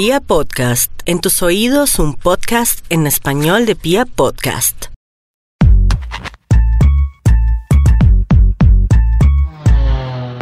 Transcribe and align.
Pia 0.00 0.20
Podcast, 0.20 0.92
en 1.06 1.20
tus 1.20 1.42
oídos 1.42 1.98
un 1.98 2.14
podcast 2.14 2.86
en 2.88 3.08
español 3.08 3.66
de 3.66 3.74
Pia 3.74 4.06
Podcast. 4.06 4.84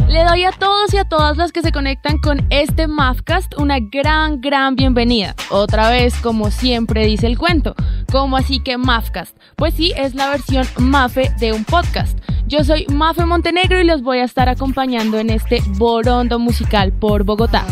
Le 0.09 0.25
doy 0.25 0.45
a 0.45 0.53
todos 0.53 0.93
y 0.93 0.99
a 0.99 1.05
todas 1.05 1.39
las 1.39 1.53
que 1.53 1.63
se 1.63 1.73
conectan 1.73 2.19
con 2.19 2.47
este 2.51 2.87
Mafcast 2.87 3.55
una 3.57 3.79
gran, 3.81 4.43
gran 4.43 4.77
bienvenida. 4.77 5.35
Otra 5.49 5.89
vez, 5.89 6.15
como 6.19 6.51
siempre 6.51 7.07
dice 7.07 7.27
el 7.27 7.39
cuento, 7.39 7.75
¿cómo 8.13 8.37
así 8.37 8.61
que 8.61 8.77
Mafcast? 8.77 9.39
Pues 9.57 9.73
sí, 9.73 9.95
es 9.97 10.15
la 10.15 10.29
versión 10.29 10.67
Mafe 10.77 11.33
de 11.39 11.55
un 11.55 11.65
podcast. 11.65 12.19
Yo 12.47 12.63
soy 12.63 12.85
Mafe 12.89 13.25
Montenegro 13.25 13.81
y 13.81 13.85
los 13.85 14.03
voy 14.03 14.19
a 14.19 14.25
estar 14.25 14.51
acompañando 14.51 15.19
en 15.19 15.31
este 15.31 15.63
borondo 15.79 16.39
musical 16.39 16.93
por 16.93 17.25
Bogotá. 17.25 17.65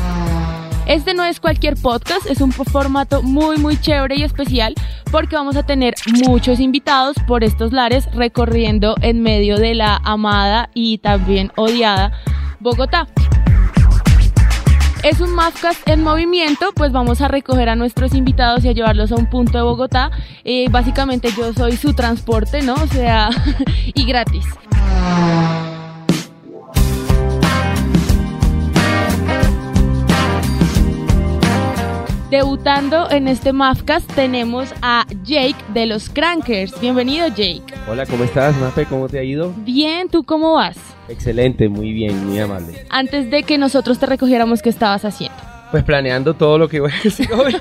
Este 0.86 1.14
no 1.14 1.24
es 1.24 1.40
cualquier 1.40 1.76
podcast, 1.76 2.26
es 2.26 2.42
un 2.42 2.52
formato 2.52 3.22
muy 3.22 3.56
muy 3.56 3.80
chévere 3.80 4.16
y 4.16 4.22
especial 4.22 4.74
porque 5.10 5.34
vamos 5.34 5.56
a 5.56 5.62
tener 5.62 5.94
muchos 6.26 6.60
invitados 6.60 7.16
por 7.26 7.42
estos 7.42 7.72
lares 7.72 8.06
recorriendo 8.12 8.94
en 9.00 9.22
medio 9.22 9.56
de 9.56 9.74
la 9.74 9.96
amada 10.04 10.68
y 10.74 10.98
también 10.98 11.52
odiada 11.56 12.12
Bogotá. 12.60 13.08
Es 15.02 15.20
un 15.20 15.34
Mafcast 15.34 15.86
en 15.88 16.02
movimiento, 16.02 16.72
pues 16.74 16.90
vamos 16.90 17.20
a 17.20 17.28
recoger 17.28 17.68
a 17.68 17.76
nuestros 17.76 18.14
invitados 18.14 18.64
y 18.64 18.68
a 18.68 18.72
llevarlos 18.72 19.12
a 19.12 19.16
un 19.16 19.26
punto 19.26 19.58
de 19.58 19.64
Bogotá. 19.64 20.10
Eh, 20.44 20.66
básicamente 20.70 21.28
yo 21.36 21.52
soy 21.52 21.76
su 21.76 21.92
transporte, 21.92 22.62
¿no? 22.62 22.74
O 22.74 22.86
sea, 22.86 23.28
y 23.94 24.04
gratis. 24.06 24.46
Debutando 32.34 33.08
en 33.12 33.28
este 33.28 33.52
Mafcast 33.52 34.12
tenemos 34.12 34.74
a 34.82 35.06
Jake 35.22 35.54
de 35.72 35.86
los 35.86 36.10
Crankers. 36.10 36.80
Bienvenido 36.80 37.28
Jake. 37.28 37.62
Hola, 37.86 38.06
¿cómo 38.06 38.24
estás, 38.24 38.56
Mafe? 38.56 38.86
¿Cómo 38.86 39.08
te 39.08 39.20
ha 39.20 39.22
ido? 39.22 39.54
Bien, 39.58 40.08
¿tú 40.08 40.24
cómo 40.24 40.54
vas? 40.54 40.76
Excelente, 41.08 41.68
muy 41.68 41.92
bien, 41.92 42.26
muy 42.26 42.40
amable. 42.40 42.86
Antes 42.90 43.30
de 43.30 43.44
que 43.44 43.56
nosotros 43.56 44.00
te 44.00 44.06
recogiéramos, 44.06 44.62
¿qué 44.62 44.70
estabas 44.70 45.04
haciendo? 45.04 45.43
Pues 45.74 45.82
planeando 45.82 46.34
todo 46.34 46.56
lo 46.56 46.68
que 46.68 46.78
voy 46.78 46.92
a 46.92 47.02
decir 47.02 47.28
hoy. 47.32 47.56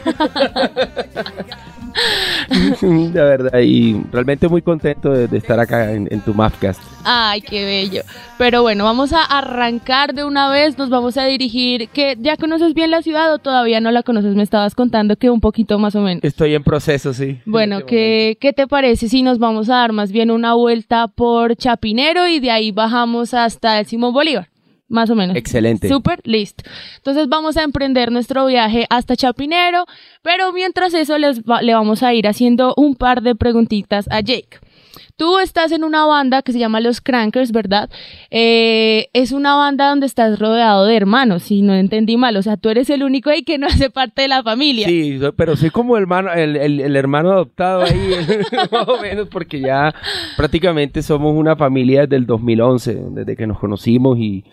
La 3.12 3.24
verdad, 3.24 3.60
y 3.60 4.00
realmente 4.12 4.48
muy 4.48 4.62
contento 4.62 5.10
de, 5.10 5.36
estar 5.36 5.60
acá 5.60 5.92
en, 5.92 6.22
tu 6.22 6.32
Mafcast. 6.32 6.80
Ay, 7.04 7.42
qué 7.42 7.66
bello. 7.66 8.04
Pero 8.38 8.62
bueno, 8.62 8.84
vamos 8.84 9.14
a 9.14 9.24
arrancar 9.24 10.14
de 10.14 10.26
una 10.26 10.52
vez, 10.52 10.78
nos 10.78 10.92
vamos 10.92 11.18
a 11.18 11.26
dirigir, 11.26 11.90
que 11.90 12.16
ya 12.20 12.38
conoces 12.38 12.76
bien 12.76 12.92
la 12.92 13.02
ciudad 13.02 13.34
o 13.34 13.40
todavía 13.40 13.82
no 13.82 13.90
la 13.90 14.04
conoces, 14.04 14.36
me 14.36 14.44
estabas 14.44 14.76
contando 14.76 15.16
que 15.16 15.32
un 15.32 15.42
poquito 15.42 15.80
más 15.80 15.96
o 15.96 16.02
menos. 16.02 16.24
Estoy 16.24 16.54
en 16.54 16.64
proceso, 16.64 17.16
sí. 17.16 17.40
Bueno, 17.48 17.80
este 17.80 17.88
¿qué, 17.88 18.38
¿qué 18.40 18.54
te 18.54 18.68
parece 18.68 19.10
si 19.10 19.24
nos 19.24 19.40
vamos 19.40 19.72
a 19.72 19.78
dar 19.78 19.92
más 19.92 20.12
bien 20.12 20.30
una 20.30 20.54
vuelta 20.54 21.08
por 21.08 21.56
Chapinero 21.56 22.28
y 22.28 22.40
de 22.40 22.52
ahí 22.52 22.72
bajamos 22.72 23.34
hasta 23.34 23.80
el 23.80 23.88
Simón 23.88 24.14
Bolívar? 24.14 24.53
Más 24.94 25.10
o 25.10 25.16
menos. 25.16 25.36
Excelente. 25.36 25.90
Súper, 25.90 26.22
listo. 26.24 26.64
Entonces 26.98 27.28
vamos 27.28 27.58
a 27.58 27.64
emprender 27.64 28.12
nuestro 28.12 28.46
viaje 28.46 28.86
hasta 28.90 29.16
Chapinero, 29.16 29.86
pero 30.22 30.54
mientras 30.54 30.94
eso 30.94 31.18
les 31.18 31.42
le 31.62 31.74
vamos 31.74 32.04
a 32.04 32.14
ir 32.14 32.28
haciendo 32.28 32.74
un 32.78 32.96
par 32.96 33.22
de 33.22 33.36
preguntitas 33.36 34.08
a 34.10 34.22
Jake. 34.22 34.60
Tú 35.16 35.40
estás 35.40 35.72
en 35.72 35.84
una 35.84 36.06
banda 36.06 36.42
que 36.42 36.52
se 36.52 36.60
llama 36.60 36.80
Los 36.80 37.00
Crankers, 37.00 37.52
¿verdad? 37.52 37.90
Eh, 38.32 39.10
es 39.14 39.32
una 39.32 39.56
banda 39.56 39.90
donde 39.90 40.06
estás 40.06 40.40
rodeado 40.40 40.86
de 40.86 40.96
hermanos, 40.96 41.44
si 41.44 41.62
no 41.62 41.74
entendí 41.76 42.18
mal. 42.18 42.36
O 42.36 42.42
sea, 42.42 42.58
tú 42.58 42.70
eres 42.70 42.90
el 42.90 43.04
único 43.04 43.30
ahí 43.30 43.44
que 43.44 43.58
no 43.58 43.68
hace 43.68 43.90
parte 43.90 44.24
de 44.24 44.28
la 44.28 44.44
familia. 44.44 44.88
Sí, 44.88 45.20
pero 45.36 45.56
soy 45.56 45.70
como 45.70 45.98
el 45.98 46.04
hermano, 46.04 46.32
el, 46.34 46.56
el 46.58 46.96
hermano 46.96 47.32
adoptado 47.32 47.84
ahí, 47.84 48.12
más 48.72 48.88
o 48.88 49.00
menos, 49.02 49.28
porque 49.30 49.60
ya 49.60 49.94
prácticamente 50.36 51.02
somos 51.02 51.36
una 51.36 51.56
familia 51.56 52.02
desde 52.02 52.16
el 52.18 52.26
2011, 52.26 53.02
desde 53.12 53.36
que 53.36 53.48
nos 53.48 53.60
conocimos 53.60 54.18
y 54.20 54.44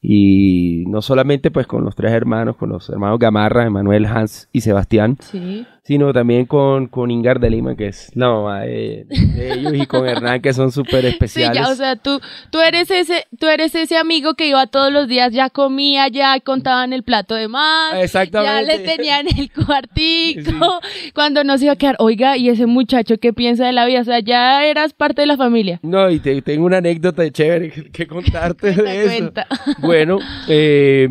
y 0.00 0.84
no 0.88 1.02
solamente 1.02 1.50
pues 1.50 1.66
con 1.66 1.84
los 1.84 1.94
tres 1.94 2.12
hermanos, 2.12 2.56
con 2.56 2.68
los 2.70 2.88
hermanos 2.90 3.18
Gamarra, 3.18 3.66
Emanuel, 3.66 4.06
Hans 4.06 4.48
y 4.52 4.60
Sebastián, 4.60 5.16
sí 5.20 5.66
sino 5.86 6.12
también 6.12 6.46
con, 6.46 6.88
con 6.88 7.12
Ingar 7.12 7.38
de 7.38 7.48
Lima, 7.48 7.76
que 7.76 7.86
es 7.86 8.10
la 8.16 8.28
mamá 8.28 8.62
de, 8.62 9.06
ellos, 9.38 9.72
y 9.72 9.86
con 9.86 10.06
Hernán, 10.08 10.42
que 10.42 10.52
son 10.52 10.72
súper 10.72 11.04
especiales. 11.06 11.26
Sí, 11.36 11.62
ya, 11.62 11.70
o 11.70 11.74
sea, 11.74 11.96
tú, 11.96 12.20
tú, 12.50 12.60
eres 12.60 12.90
ese, 12.90 13.26
tú 13.38 13.46
eres 13.46 13.74
ese 13.74 13.96
amigo 13.96 14.34
que 14.34 14.48
iba 14.48 14.66
todos 14.66 14.92
los 14.92 15.06
días, 15.06 15.32
ya 15.32 15.50
comía, 15.50 16.08
ya 16.08 16.40
contaban 16.40 16.92
el 16.92 17.02
plato 17.02 17.34
de 17.34 17.46
más, 17.46 17.94
Exactamente. 17.94 18.52
ya 18.52 18.62
le 18.62 18.78
tenían 18.80 19.26
el 19.28 19.50
cuartico, 19.66 20.80
cuando 21.14 21.44
nos 21.44 21.62
iba 21.62 21.72
a 21.72 21.76
quedar, 21.76 21.96
oiga, 21.98 22.36
¿y 22.36 22.48
ese 22.48 22.66
muchacho 22.66 23.18
qué 23.18 23.32
piensa 23.32 23.66
de 23.66 23.72
la 23.72 23.86
vida? 23.86 24.00
O 24.00 24.04
sea, 24.04 24.18
ya 24.18 24.64
eras 24.66 24.92
parte 24.92 25.20
de 25.20 25.26
la 25.26 25.36
familia. 25.36 25.78
No, 25.82 26.10
y 26.10 26.18
te, 26.18 26.42
tengo 26.42 26.66
una 26.66 26.78
anécdota 26.78 27.30
chévere 27.30 27.70
que, 27.92 28.06
contarte 28.06 28.72
de 28.72 29.04
eso. 29.04 29.08
Cuenta. 29.08 29.46
Bueno, 29.78 30.18
eh 30.48 31.08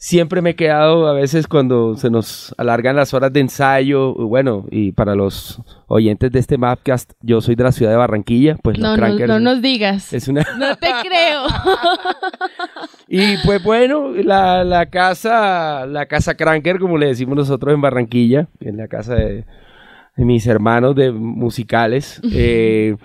siempre 0.00 0.40
me 0.40 0.50
he 0.50 0.56
quedado 0.56 1.06
a 1.06 1.12
veces 1.12 1.46
cuando 1.46 1.94
se 1.94 2.08
nos 2.08 2.54
alargan 2.56 2.96
las 2.96 3.12
horas 3.12 3.32
de 3.34 3.40
ensayo, 3.40 4.14
bueno, 4.14 4.64
y 4.70 4.92
para 4.92 5.14
los 5.14 5.60
oyentes 5.88 6.32
de 6.32 6.38
este 6.38 6.56
Mapcast, 6.56 7.12
yo 7.20 7.42
soy 7.42 7.54
de 7.54 7.64
la 7.64 7.70
ciudad 7.70 7.92
de 7.92 7.98
Barranquilla, 7.98 8.56
pues 8.62 8.78
no, 8.78 8.96
no, 8.96 9.26
no 9.26 9.40
nos 9.40 9.60
digas. 9.60 10.14
Es 10.14 10.26
una... 10.26 10.42
No 10.58 10.74
te 10.76 10.88
creo. 11.06 11.44
y 13.08 13.36
pues 13.44 13.62
bueno, 13.62 14.10
la, 14.12 14.64
la, 14.64 14.86
casa, 14.86 15.84
la 15.84 16.06
casa 16.06 16.34
Cranker, 16.34 16.78
como 16.78 16.96
le 16.96 17.08
decimos 17.08 17.36
nosotros 17.36 17.74
en 17.74 17.82
Barranquilla, 17.82 18.48
en 18.60 18.78
la 18.78 18.88
casa 18.88 19.14
de, 19.16 19.44
mis 20.16 20.46
hermanos 20.46 20.96
de 20.96 21.12
musicales, 21.12 22.22
eh, 22.32 22.96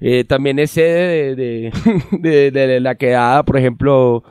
eh, 0.00 0.24
también 0.24 0.58
es 0.58 0.72
sede 0.72 1.36
de, 1.36 1.72
de, 2.10 2.50
de 2.50 2.80
la 2.80 2.96
quedada, 2.96 3.44
por 3.44 3.56
ejemplo, 3.56 4.24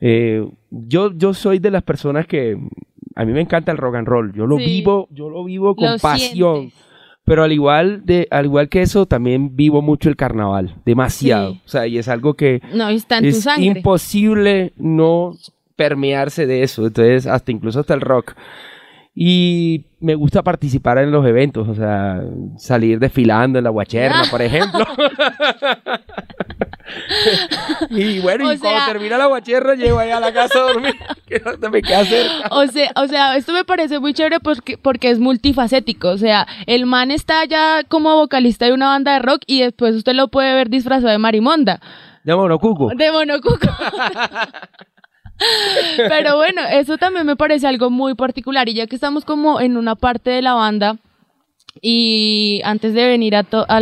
eh, 0.00 0.46
yo, 0.70 1.12
yo 1.12 1.34
soy 1.34 1.58
de 1.58 1.70
las 1.70 1.82
personas 1.82 2.26
que 2.26 2.58
a 3.14 3.24
mí 3.24 3.32
me 3.32 3.40
encanta 3.40 3.72
el 3.72 3.78
rock 3.78 3.96
and 3.96 4.06
roll. 4.06 4.32
Yo 4.32 4.46
lo 4.46 4.56
vivo, 4.56 5.08
yo 5.10 5.30
lo 5.30 5.44
vivo 5.44 5.74
con 5.74 5.98
pasión. 5.98 6.70
Pero 7.24 7.42
al 7.42 7.50
igual 7.50 8.02
de, 8.04 8.28
al 8.30 8.44
igual 8.44 8.68
que 8.68 8.82
eso, 8.82 9.06
también 9.06 9.56
vivo 9.56 9.82
mucho 9.82 10.08
el 10.08 10.14
carnaval, 10.14 10.76
demasiado. 10.84 11.52
O 11.52 11.68
sea, 11.68 11.86
y 11.88 11.98
es 11.98 12.06
algo 12.08 12.34
que 12.34 12.62
no, 12.72 12.88
está 12.88 13.18
en 13.18 13.24
es 13.24 13.44
imposible 13.58 14.72
no 14.76 15.34
permearse 15.74 16.46
de 16.46 16.62
eso. 16.62 16.86
Entonces, 16.86 17.26
hasta 17.26 17.50
incluso 17.50 17.80
hasta 17.80 17.94
el 17.94 18.00
rock. 18.00 18.34
Y 19.18 19.86
me 19.98 20.14
gusta 20.14 20.42
participar 20.42 20.98
en 20.98 21.10
los 21.10 21.26
eventos, 21.26 21.66
o 21.66 21.74
sea, 21.74 22.22
salir 22.58 22.98
desfilando 22.98 23.58
en 23.58 23.64
la 23.64 23.70
guacherna, 23.70 24.24
por 24.30 24.42
ejemplo. 24.42 24.84
y 27.90 28.20
bueno, 28.20 28.52
y 28.52 28.58
cuando 28.58 28.86
termina 28.86 29.18
la 29.18 29.26
guacherna 29.26 29.74
llego 29.74 29.98
ahí 29.98 30.10
a 30.10 30.20
la 30.20 30.32
casa 30.32 30.58
a 30.58 30.62
dormir, 30.62 30.94
que 31.26 31.42
no 31.60 31.70
me 31.70 31.82
queda 31.82 32.04
cerca. 32.04 32.48
O 32.50 32.66
sea, 32.66 32.92
o 32.96 33.06
sea, 33.06 33.36
esto 33.36 33.52
me 33.52 33.64
parece 33.64 33.98
muy 33.98 34.14
chévere 34.14 34.40
porque, 34.40 34.78
porque 34.78 35.10
es 35.10 35.18
multifacético, 35.18 36.08
o 36.08 36.18
sea, 36.18 36.46
el 36.66 36.86
man 36.86 37.10
está 37.10 37.44
ya 37.44 37.82
como 37.88 38.14
vocalista 38.16 38.66
de 38.66 38.72
una 38.72 38.88
banda 38.88 39.14
de 39.14 39.20
rock 39.20 39.42
y 39.46 39.62
después 39.62 39.94
usted 39.94 40.14
lo 40.14 40.28
puede 40.28 40.54
ver 40.54 40.68
disfrazado 40.68 41.10
de 41.10 41.18
marimonda. 41.18 41.80
De 42.24 42.34
monocuco. 42.34 42.90
De 42.96 43.12
monocuco. 43.12 43.68
Pero 45.96 46.36
bueno, 46.36 46.62
eso 46.70 46.98
también 46.98 47.26
me 47.26 47.36
parece 47.36 47.66
algo 47.66 47.90
muy 47.90 48.14
particular 48.14 48.68
y 48.68 48.74
ya 48.74 48.86
que 48.86 48.96
estamos 48.96 49.24
como 49.24 49.60
en 49.60 49.76
una 49.76 49.94
parte 49.94 50.30
de 50.30 50.42
la 50.42 50.54
banda 50.54 50.96
y 51.82 52.60
antes 52.64 52.94
de 52.94 53.06
venir 53.06 53.36
a, 53.36 53.46
a 53.50 53.80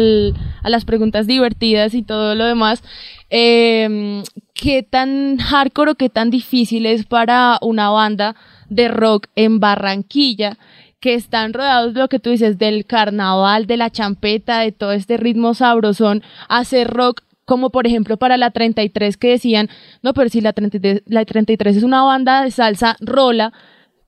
las 0.68 0.84
preguntas 0.84 1.26
divertidas 1.26 1.94
y 1.94 2.02
todo 2.02 2.34
lo 2.34 2.44
demás, 2.44 2.82
eh, 3.30 4.22
¿qué 4.52 4.82
tan 4.82 5.38
hardcore 5.38 5.92
o 5.92 5.94
qué 5.94 6.08
tan 6.08 6.30
difícil 6.30 6.86
es 6.86 7.06
para 7.06 7.58
una 7.60 7.90
banda 7.90 8.34
de 8.68 8.88
rock 8.88 9.28
en 9.36 9.60
Barranquilla? 9.60 10.58
que 11.04 11.12
están 11.12 11.52
rodeados 11.52 11.92
de 11.92 12.00
lo 12.00 12.08
que 12.08 12.18
tú 12.18 12.30
dices, 12.30 12.56
del 12.56 12.86
carnaval, 12.86 13.66
de 13.66 13.76
la 13.76 13.90
champeta, 13.90 14.60
de 14.60 14.72
todo 14.72 14.92
este 14.92 15.18
ritmo 15.18 15.52
sabrosón, 15.52 16.22
hacer 16.48 16.88
rock 16.88 17.20
como 17.44 17.70
por 17.70 17.86
ejemplo 17.86 18.16
para 18.16 18.36
la 18.36 18.50
33 18.50 19.16
que 19.16 19.30
decían, 19.30 19.68
no, 20.02 20.14
pero 20.14 20.28
si 20.28 20.40
la 20.40 20.52
33, 20.52 21.02
la 21.06 21.24
33 21.24 21.76
es 21.76 21.82
una 21.82 22.02
banda 22.02 22.42
de 22.42 22.50
salsa 22.50 22.96
rola, 23.00 23.52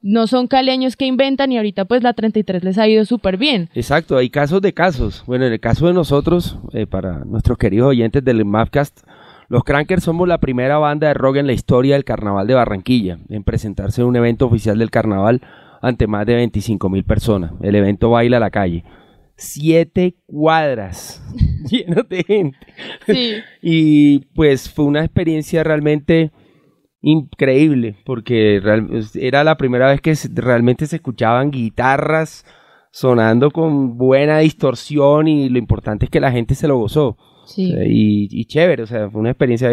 no 0.02 0.26
son 0.26 0.46
caleños 0.46 0.96
que 0.96 1.06
inventan 1.06 1.50
y 1.52 1.56
ahorita 1.56 1.84
pues 1.84 2.02
la 2.02 2.12
33 2.12 2.62
les 2.62 2.78
ha 2.78 2.86
ido 2.86 3.04
súper 3.04 3.36
bien. 3.36 3.70
Exacto, 3.74 4.16
hay 4.16 4.30
casos 4.30 4.62
de 4.62 4.72
casos. 4.72 5.24
Bueno, 5.26 5.46
en 5.46 5.52
el 5.52 5.60
caso 5.60 5.86
de 5.88 5.94
nosotros, 5.94 6.58
eh, 6.72 6.86
para 6.86 7.24
nuestros 7.24 7.58
queridos 7.58 7.88
oyentes 7.88 8.24
del 8.24 8.44
Mapcast, 8.44 9.00
los 9.48 9.64
Crankers 9.64 10.04
somos 10.04 10.26
la 10.28 10.38
primera 10.38 10.78
banda 10.78 11.08
de 11.08 11.14
rock 11.14 11.36
en 11.36 11.46
la 11.46 11.52
historia 11.52 11.94
del 11.94 12.04
Carnaval 12.04 12.46
de 12.46 12.54
Barranquilla 12.54 13.18
en 13.28 13.44
presentarse 13.44 14.00
en 14.00 14.08
un 14.08 14.16
evento 14.16 14.46
oficial 14.46 14.78
del 14.78 14.90
Carnaval 14.90 15.40
ante 15.82 16.06
más 16.06 16.26
de 16.26 16.34
25 16.34 16.88
mil 16.88 17.04
personas. 17.04 17.52
El 17.60 17.74
evento 17.74 18.10
baila 18.10 18.38
a 18.38 18.40
la 18.40 18.50
calle 18.50 18.84
siete 19.36 20.16
cuadras 20.26 21.22
llenas 21.70 22.08
de 22.08 22.24
gente. 22.24 22.66
Sí. 23.06 23.34
y 23.62 24.18
pues 24.34 24.70
fue 24.70 24.84
una 24.84 25.04
experiencia 25.04 25.62
realmente 25.62 26.32
increíble, 27.02 27.96
porque 28.04 28.60
era 29.14 29.44
la 29.44 29.56
primera 29.56 29.88
vez 29.88 30.00
que 30.00 30.14
realmente 30.34 30.86
se 30.86 30.96
escuchaban 30.96 31.50
guitarras 31.50 32.44
sonando 32.90 33.50
con 33.50 33.96
buena 33.96 34.38
distorsión 34.38 35.28
y 35.28 35.48
lo 35.48 35.58
importante 35.58 36.06
es 36.06 36.10
que 36.10 36.18
la 36.18 36.32
gente 36.32 36.54
se 36.54 36.66
lo 36.66 36.78
gozó. 36.78 37.16
y, 37.56 38.44
chévere, 38.46 38.82
o 38.82 38.86
sea, 38.86 39.08
fue 39.10 39.20
una 39.20 39.30
experiencia 39.30 39.70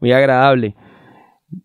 muy 0.00 0.12
agradable. 0.12 0.74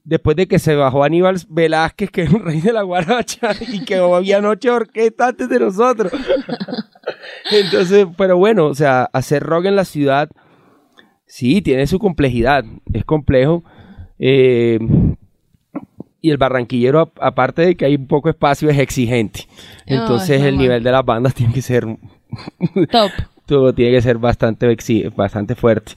Después 0.03 0.35
de 0.35 0.47
que 0.47 0.59
se 0.59 0.75
bajó 0.75 1.03
Aníbal 1.03 1.37
Velázquez, 1.49 2.11
que 2.11 2.23
es 2.23 2.29
un 2.31 2.43
rey 2.43 2.61
de 2.61 2.73
la 2.73 2.83
guaracha, 2.83 3.51
y 3.73 3.83
que 3.85 3.95
había 3.95 4.41
noche 4.41 4.69
orquesta 4.69 5.29
antes 5.29 5.49
de 5.49 5.59
nosotros. 5.59 6.11
Entonces, 7.51 8.07
pero 8.17 8.37
bueno, 8.37 8.65
o 8.65 8.75
sea, 8.75 9.09
hacer 9.13 9.43
rock 9.43 9.65
en 9.65 9.75
la 9.75 9.85
ciudad, 9.85 10.29
sí, 11.25 11.61
tiene 11.61 11.87
su 11.87 11.99
complejidad, 11.99 12.63
es 12.93 13.05
complejo. 13.05 13.63
Eh, 14.19 14.79
y 16.21 16.31
el 16.31 16.37
barranquillero, 16.37 17.13
aparte 17.21 17.61
de 17.61 17.75
que 17.75 17.85
hay 17.85 17.95
un 17.95 18.07
poco 18.07 18.29
espacio, 18.29 18.69
es 18.69 18.77
exigente. 18.77 19.47
Entonces 19.85 20.41
el 20.41 20.57
nivel 20.57 20.83
de 20.83 20.91
las 20.91 21.05
bandas 21.05 21.33
tiene 21.33 21.53
que 21.53 21.61
ser... 21.61 21.85
Top. 22.91 23.11
todo 23.45 23.73
tiene 23.73 23.93
que 23.93 24.01
ser 24.01 24.17
bastante, 24.17 24.75
bastante 25.15 25.55
fuerte. 25.55 25.93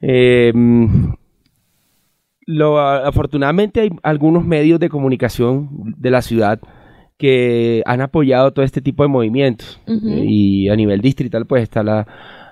Eh, 0.00 0.52
lo, 2.44 2.80
afortunadamente 2.80 3.80
hay 3.80 3.90
algunos 4.02 4.44
medios 4.44 4.80
de 4.80 4.88
comunicación 4.88 5.94
de 5.96 6.10
la 6.10 6.22
ciudad 6.22 6.60
que 7.22 7.84
han 7.86 8.00
apoyado 8.00 8.52
todo 8.52 8.64
este 8.64 8.80
tipo 8.80 9.04
de 9.04 9.08
movimientos. 9.08 9.80
y 9.86 10.68
a 10.68 10.74
nivel 10.74 11.00
distrital, 11.00 11.46
pues 11.46 11.62
está 11.62 11.84
la, 11.84 12.04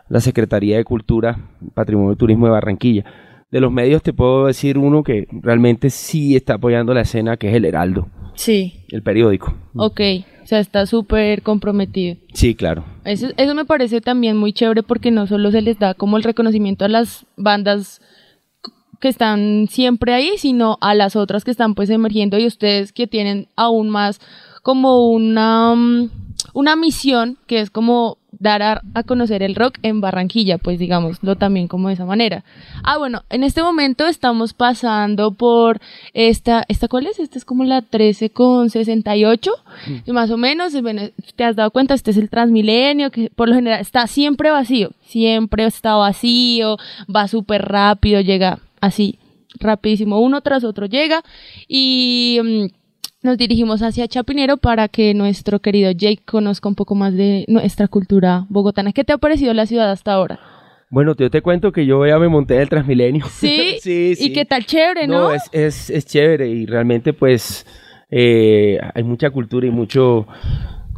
la 0.08 0.20
Secretaría 0.20 0.76
de 0.76 0.84
Cultura, 0.84 1.38
Patrimonio 1.74 2.12
y 2.12 2.16
Turismo 2.16 2.46
de 2.46 2.52
Barranquilla 2.52 3.04
de 3.50 3.60
los 3.60 3.72
medios 3.72 4.02
te 4.02 4.12
puedo 4.12 4.46
decir 4.46 4.78
uno 4.78 5.02
que 5.02 5.26
realmente 5.30 5.90
sí 5.90 6.36
está 6.36 6.54
apoyando 6.54 6.94
la 6.94 7.00
escena, 7.00 7.36
que 7.36 7.48
es 7.48 7.54
el 7.54 7.64
Heraldo. 7.64 8.08
Sí. 8.34 8.84
El 8.90 9.02
periódico. 9.02 9.54
Ok, 9.74 10.00
o 10.42 10.46
sea, 10.46 10.60
está 10.60 10.86
súper 10.86 11.42
comprometido. 11.42 12.16
Sí, 12.32 12.54
claro. 12.54 12.84
Eso, 13.04 13.28
eso 13.36 13.54
me 13.54 13.64
parece 13.64 14.00
también 14.00 14.36
muy 14.36 14.52
chévere 14.52 14.82
porque 14.82 15.10
no 15.10 15.26
solo 15.26 15.50
se 15.50 15.62
les 15.62 15.78
da 15.78 15.94
como 15.94 16.16
el 16.16 16.22
reconocimiento 16.22 16.84
a 16.84 16.88
las 16.88 17.26
bandas 17.36 18.00
que 19.00 19.08
están 19.08 19.66
siempre 19.68 20.14
ahí, 20.14 20.32
sino 20.36 20.78
a 20.80 20.94
las 20.94 21.16
otras 21.16 21.42
que 21.42 21.50
están 21.50 21.74
pues 21.74 21.90
emergiendo 21.90 22.38
y 22.38 22.46
ustedes 22.46 22.92
que 22.92 23.06
tienen 23.06 23.48
aún 23.56 23.90
más 23.90 24.20
como 24.62 25.08
una, 25.08 25.74
mm, 25.74 26.10
una 26.54 26.76
misión 26.76 27.38
que 27.46 27.60
es 27.60 27.70
como 27.70 28.18
dar 28.40 28.62
a, 28.62 29.02
conocer 29.06 29.42
el 29.42 29.54
rock 29.54 29.78
en 29.82 30.00
Barranquilla, 30.00 30.56
pues 30.58 30.78
digámoslo 30.78 31.36
también 31.36 31.68
como 31.68 31.88
de 31.88 31.94
esa 31.94 32.06
manera. 32.06 32.42
Ah, 32.82 32.96
bueno, 32.96 33.22
en 33.28 33.44
este 33.44 33.62
momento 33.62 34.06
estamos 34.06 34.54
pasando 34.54 35.32
por 35.32 35.80
esta, 36.14 36.64
¿esta 36.68 36.88
cuál 36.88 37.06
es? 37.06 37.18
Esta 37.18 37.38
es 37.38 37.44
como 37.44 37.64
la 37.64 37.82
13 37.82 38.30
con 38.30 38.70
68, 38.70 39.52
y 40.06 40.12
más 40.12 40.30
o 40.30 40.38
menos, 40.38 40.72
te 41.36 41.44
has 41.44 41.54
dado 41.54 41.70
cuenta, 41.70 41.94
este 41.94 42.12
es 42.12 42.16
el 42.16 42.30
Transmilenio, 42.30 43.10
que 43.10 43.30
por 43.34 43.48
lo 43.48 43.54
general 43.54 43.80
está 43.80 44.06
siempre 44.06 44.50
vacío, 44.50 44.90
siempre 45.04 45.66
está 45.66 45.94
vacío, 45.96 46.78
va 47.14 47.28
súper 47.28 47.62
rápido, 47.62 48.22
llega 48.22 48.58
así, 48.80 49.18
rapidísimo, 49.58 50.18
uno 50.20 50.40
tras 50.40 50.64
otro 50.64 50.86
llega, 50.86 51.22
y... 51.68 52.70
Nos 53.22 53.36
dirigimos 53.36 53.82
hacia 53.82 54.08
Chapinero 54.08 54.56
para 54.56 54.88
que 54.88 55.12
nuestro 55.12 55.60
querido 55.60 55.90
Jake 55.90 56.22
conozca 56.24 56.70
un 56.70 56.74
poco 56.74 56.94
más 56.94 57.14
de 57.14 57.44
nuestra 57.48 57.86
cultura 57.86 58.46
bogotana. 58.48 58.92
¿Qué 58.92 59.04
te 59.04 59.12
ha 59.12 59.18
parecido 59.18 59.52
la 59.52 59.66
ciudad 59.66 59.90
hasta 59.90 60.14
ahora? 60.14 60.40
Bueno, 60.88 61.14
yo 61.14 61.30
te 61.30 61.42
cuento 61.42 61.70
que 61.70 61.84
yo 61.84 62.06
ya 62.06 62.18
me 62.18 62.28
monté 62.28 62.54
del 62.54 62.70
Transmilenio. 62.70 63.26
¿Sí? 63.26 63.76
sí, 63.82 64.14
sí. 64.16 64.24
¿Y 64.24 64.32
qué 64.32 64.46
tal 64.46 64.64
chévere, 64.64 65.06
no? 65.06 65.28
No, 65.28 65.34
es, 65.34 65.90
es, 65.90 66.06
chévere 66.06 66.48
y 66.48 66.64
realmente 66.64 67.12
pues 67.12 67.66
eh, 68.10 68.78
hay 68.94 69.02
mucha 69.02 69.28
cultura 69.28 69.66
y 69.66 69.70
mucho 69.70 70.26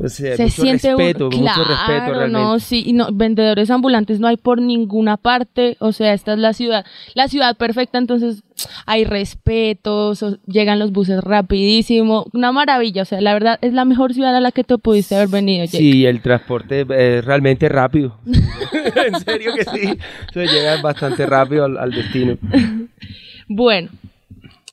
se 0.07 0.51
siente 0.51 0.95
respeto, 0.95 1.31
mucho 1.31 1.65
respeto 1.65 2.13
realmente. 2.13 2.31
No, 2.33 2.59
sí, 2.59 2.93
no, 2.93 3.09
vendedores 3.13 3.71
ambulantes 3.71 4.21
no 4.21 4.29
hay 4.29 4.37
por 4.37 4.61
ninguna 4.61 5.17
parte, 5.17 5.77
o 5.81 5.93
sea, 5.93 6.13
esta 6.15 6.33
es 6.33 6.39
la 6.39 6.53
ciudad, 6.53 6.85
la 7.15 7.29
ciudad 7.29 7.57
perfecta, 7.57 7.99
entonces 7.99 8.43
hay 8.87 9.05
respeto, 9.05 10.15
llegan 10.47 10.79
los 10.79 10.93
buses 10.93 11.23
rapidísimo, 11.23 12.27
una 12.33 12.53
maravilla, 12.53 13.03
o 13.03 13.05
sea, 13.05 13.21
la 13.21 13.33
verdad 13.33 13.59
es 13.63 13.73
la 13.73 13.85
mejor 13.85 14.15
ciudad 14.15 14.35
a 14.35 14.41
la 14.41 14.53
que 14.53 14.65
tú 14.65 14.79
pudiste 14.79 15.15
haber 15.15 15.29
venido. 15.29 15.67
Sí, 15.67 16.07
el 16.07 16.21
transporte 16.21 16.87
es 16.89 17.25
realmente 17.25 17.69
rápido, 17.69 18.19
en 18.27 19.21
serio 19.21 19.53
que 19.55 19.65
sí, 19.65 19.99
se 20.33 20.47
llega 20.47 20.81
bastante 20.81 21.27
rápido 21.27 21.65
al, 21.65 21.91
destino. 21.91 22.39
bueno, 23.49 23.91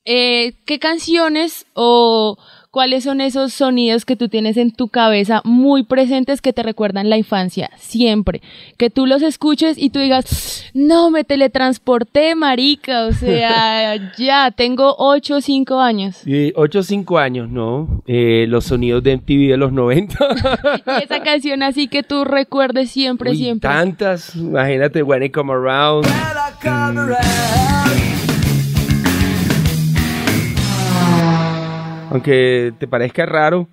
eh, 0.06 0.54
¿qué 0.66 0.80
canciones 0.80 1.66
o 1.74 2.38
¿Cuáles 2.72 3.04
son 3.04 3.20
esos 3.20 3.52
sonidos 3.52 4.06
que 4.06 4.16
tú 4.16 4.30
tienes 4.30 4.56
en 4.56 4.72
tu 4.72 4.90
cabeza 4.90 5.42
muy 5.44 5.82
presentes 5.82 6.40
que 6.40 6.54
te 6.54 6.62
recuerdan 6.62 7.10
la 7.10 7.18
infancia? 7.18 7.72
Siempre. 7.78 8.44
Que 8.78 8.92
tú 8.92 9.08
los 9.08 9.24
escuches 9.24 9.76
y 9.76 9.90
tú 9.90 9.98
digas, 9.98 10.70
no, 10.76 11.10
me 11.10 11.24
teletransporté, 11.24 12.36
marica. 12.36 13.08
O 13.08 13.12
sea, 13.12 13.96
ya, 14.20 14.52
tengo 14.52 14.94
8 15.00 15.38
o 15.38 15.42
5 15.42 15.80
años. 15.80 16.22
8 16.56 16.80
o 16.80 16.84
5 16.84 17.18
años, 17.18 17.50
¿no? 17.50 18.04
Eh, 18.06 18.46
los 18.48 18.66
sonidos 18.66 19.02
de 19.02 19.18
MTV 19.18 19.50
de 19.50 19.58
los 19.58 19.74
90. 19.74 20.16
y 21.00 21.04
esa 21.04 21.24
canción 21.24 21.64
así 21.64 21.88
que 21.88 22.04
tú 22.04 22.24
recuerdes 22.24 22.92
siempre, 22.92 23.36
siempre. 23.36 23.68
Tantas. 23.68 24.36
Imagínate, 24.36 25.02
When 25.02 25.24
I 25.24 25.32
Come 25.32 25.52
Around. 25.52 26.06
Aunque 32.10 32.74
te 32.80 32.88
parezca 32.88 33.26
raro, 33.26 33.68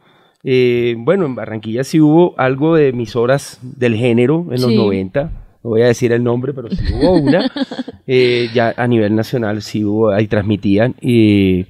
eh, 0.44 0.94
bueno, 0.98 1.26
en 1.26 1.34
Barranquilla 1.34 1.84
sí 1.84 2.00
hubo 2.00 2.34
algo 2.38 2.76
de 2.76 2.88
emisoras 2.88 3.58
del 3.62 3.96
género 3.96 4.46
en 4.50 4.60
los 4.60 4.72
90. 4.72 5.22
No 5.64 5.70
voy 5.70 5.82
a 5.82 5.86
decir 5.86 6.12
el 6.12 6.22
nombre, 6.22 6.52
pero 6.52 6.70
sí 6.70 6.84
hubo 6.94 7.14
una. 7.14 7.50
Eh, 8.08 8.50
ya 8.54 8.72
a 8.76 8.86
nivel 8.86 9.16
nacional 9.16 9.62
sí 9.62 9.82
hubo, 9.82 10.10
ahí 10.10 10.28
transmitían. 10.28 10.94
y 11.00 11.64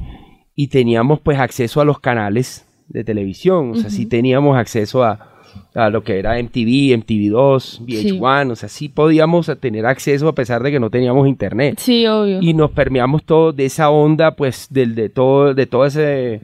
teníamos 0.68 1.18
pues 1.20 1.38
acceso 1.38 1.80
a 1.80 1.86
los 1.86 1.98
canales 1.98 2.66
de 2.88 3.04
televisión. 3.04 3.70
O 3.70 3.76
sea, 3.76 3.90
sí 3.90 4.06
teníamos 4.06 4.56
acceso 4.56 5.02
a, 5.02 5.35
a 5.74 5.90
lo 5.90 6.02
que 6.02 6.18
era 6.18 6.38
MTV, 6.42 6.96
MTV2, 6.98 7.80
VH1, 7.86 8.50
o 8.50 8.56
sea, 8.56 8.68
sí 8.68 8.88
podíamos 8.88 9.50
tener 9.60 9.86
acceso 9.86 10.28
a 10.28 10.34
pesar 10.34 10.62
de 10.62 10.70
que 10.70 10.80
no 10.80 10.90
teníamos 10.90 11.28
internet. 11.28 11.78
Sí, 11.78 12.06
obvio. 12.06 12.40
Y 12.40 12.54
nos 12.54 12.70
permeamos 12.70 13.24
todo 13.24 13.52
de 13.52 13.66
esa 13.66 13.90
onda, 13.90 14.36
pues, 14.36 14.68
del, 14.70 14.94
de 14.94 15.08
todo, 15.08 15.54
de 15.54 15.66
todo 15.66 15.84
ese 15.84 16.40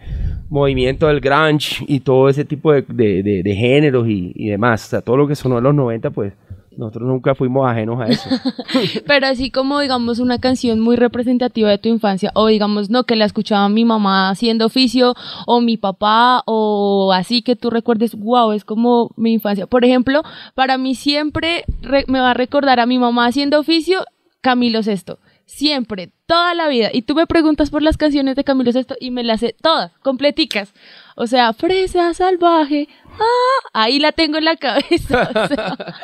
movimiento 0.48 1.06
del 1.06 1.20
grunge 1.20 1.84
y 1.88 2.00
todo 2.00 2.28
ese 2.28 2.44
tipo 2.44 2.72
de, 2.72 2.82
de, 2.82 3.54
géneros 3.54 4.06
y, 4.06 4.32
y, 4.34 4.48
demás. 4.48 4.84
O 4.86 4.88
sea, 4.90 5.00
todo 5.00 5.16
lo 5.16 5.26
que 5.26 5.34
sonó 5.34 5.58
en 5.58 5.64
los 5.64 5.74
90, 5.74 6.10
pues, 6.10 6.34
nosotros 6.76 7.08
nunca 7.08 7.34
fuimos 7.34 7.70
ajenos 7.70 8.00
a 8.00 8.06
eso. 8.06 8.28
Pero 9.06 9.26
así 9.26 9.50
como, 9.50 9.80
digamos, 9.80 10.18
una 10.18 10.38
canción 10.38 10.80
muy 10.80 10.96
representativa 10.96 11.68
de 11.68 11.78
tu 11.78 11.88
infancia, 11.88 12.30
o 12.34 12.46
digamos, 12.46 12.90
no, 12.90 13.04
que 13.04 13.16
la 13.16 13.24
escuchaba 13.24 13.68
mi 13.68 13.84
mamá 13.84 14.30
haciendo 14.30 14.66
oficio, 14.66 15.14
o 15.46 15.60
mi 15.60 15.76
papá, 15.76 16.42
o 16.46 17.12
así 17.12 17.42
que 17.42 17.56
tú 17.56 17.70
recuerdes, 17.70 18.14
wow, 18.14 18.52
es 18.52 18.64
como 18.64 19.10
mi 19.16 19.32
infancia. 19.32 19.66
Por 19.66 19.84
ejemplo, 19.84 20.22
para 20.54 20.78
mí 20.78 20.94
siempre 20.94 21.64
me 22.06 22.20
va 22.20 22.30
a 22.30 22.34
recordar 22.34 22.80
a 22.80 22.86
mi 22.86 22.98
mamá 22.98 23.26
haciendo 23.26 23.58
oficio, 23.58 24.04
Camilo 24.40 24.82
Sesto. 24.82 25.18
Siempre, 25.44 26.10
toda 26.26 26.54
la 26.54 26.68
vida. 26.68 26.88
Y 26.92 27.02
tú 27.02 27.14
me 27.14 27.26
preguntas 27.26 27.70
por 27.70 27.82
las 27.82 27.96
canciones 27.98 28.36
de 28.36 28.44
Camilo 28.44 28.72
Sesto 28.72 28.94
y 28.98 29.10
me 29.10 29.22
las 29.22 29.40
sé 29.40 29.54
todas, 29.60 29.92
completicas. 29.98 30.72
O 31.16 31.26
sea, 31.26 31.52
fresa 31.52 32.14
salvaje. 32.14 32.88
Ah, 33.12 33.68
ahí 33.84 33.98
la 33.98 34.12
tengo 34.12 34.38
en 34.38 34.44
la 34.44 34.56
cabeza. 34.56 35.30
O 35.34 35.46
sea. 35.48 35.76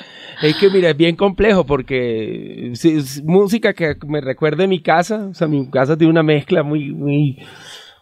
Es 0.40 0.54
que 0.56 0.70
mira, 0.70 0.90
es 0.90 0.96
bien 0.96 1.16
complejo 1.16 1.64
porque 1.64 2.70
es 2.72 3.22
música 3.24 3.72
que 3.72 3.96
me 4.06 4.20
recuerde 4.20 4.68
mi 4.68 4.80
casa, 4.80 5.26
o 5.30 5.34
sea, 5.34 5.48
mi 5.48 5.68
casa 5.68 5.96
tiene 5.96 6.12
una 6.12 6.22
mezcla 6.22 6.62
muy, 6.62 6.92
muy, 6.92 7.38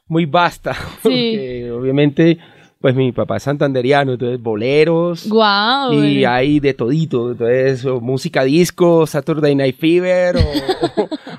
muy 0.06 0.26
vasta, 0.26 0.76
porque 1.02 1.70
obviamente 1.72 2.38
pues 2.78 2.94
mi 2.94 3.10
papá 3.10 3.38
es 3.38 3.42
santanderiano, 3.42 4.12
entonces 4.12 4.40
boleros. 4.40 5.26
Wow, 5.28 5.94
y 5.94 6.25
hay 6.26 6.60
de 6.60 6.75
todito, 6.75 7.32
entonces 7.32 7.84
música 8.02 8.44
disco, 8.44 9.06
Saturday 9.06 9.54
Night 9.54 9.78
Fever, 9.78 10.36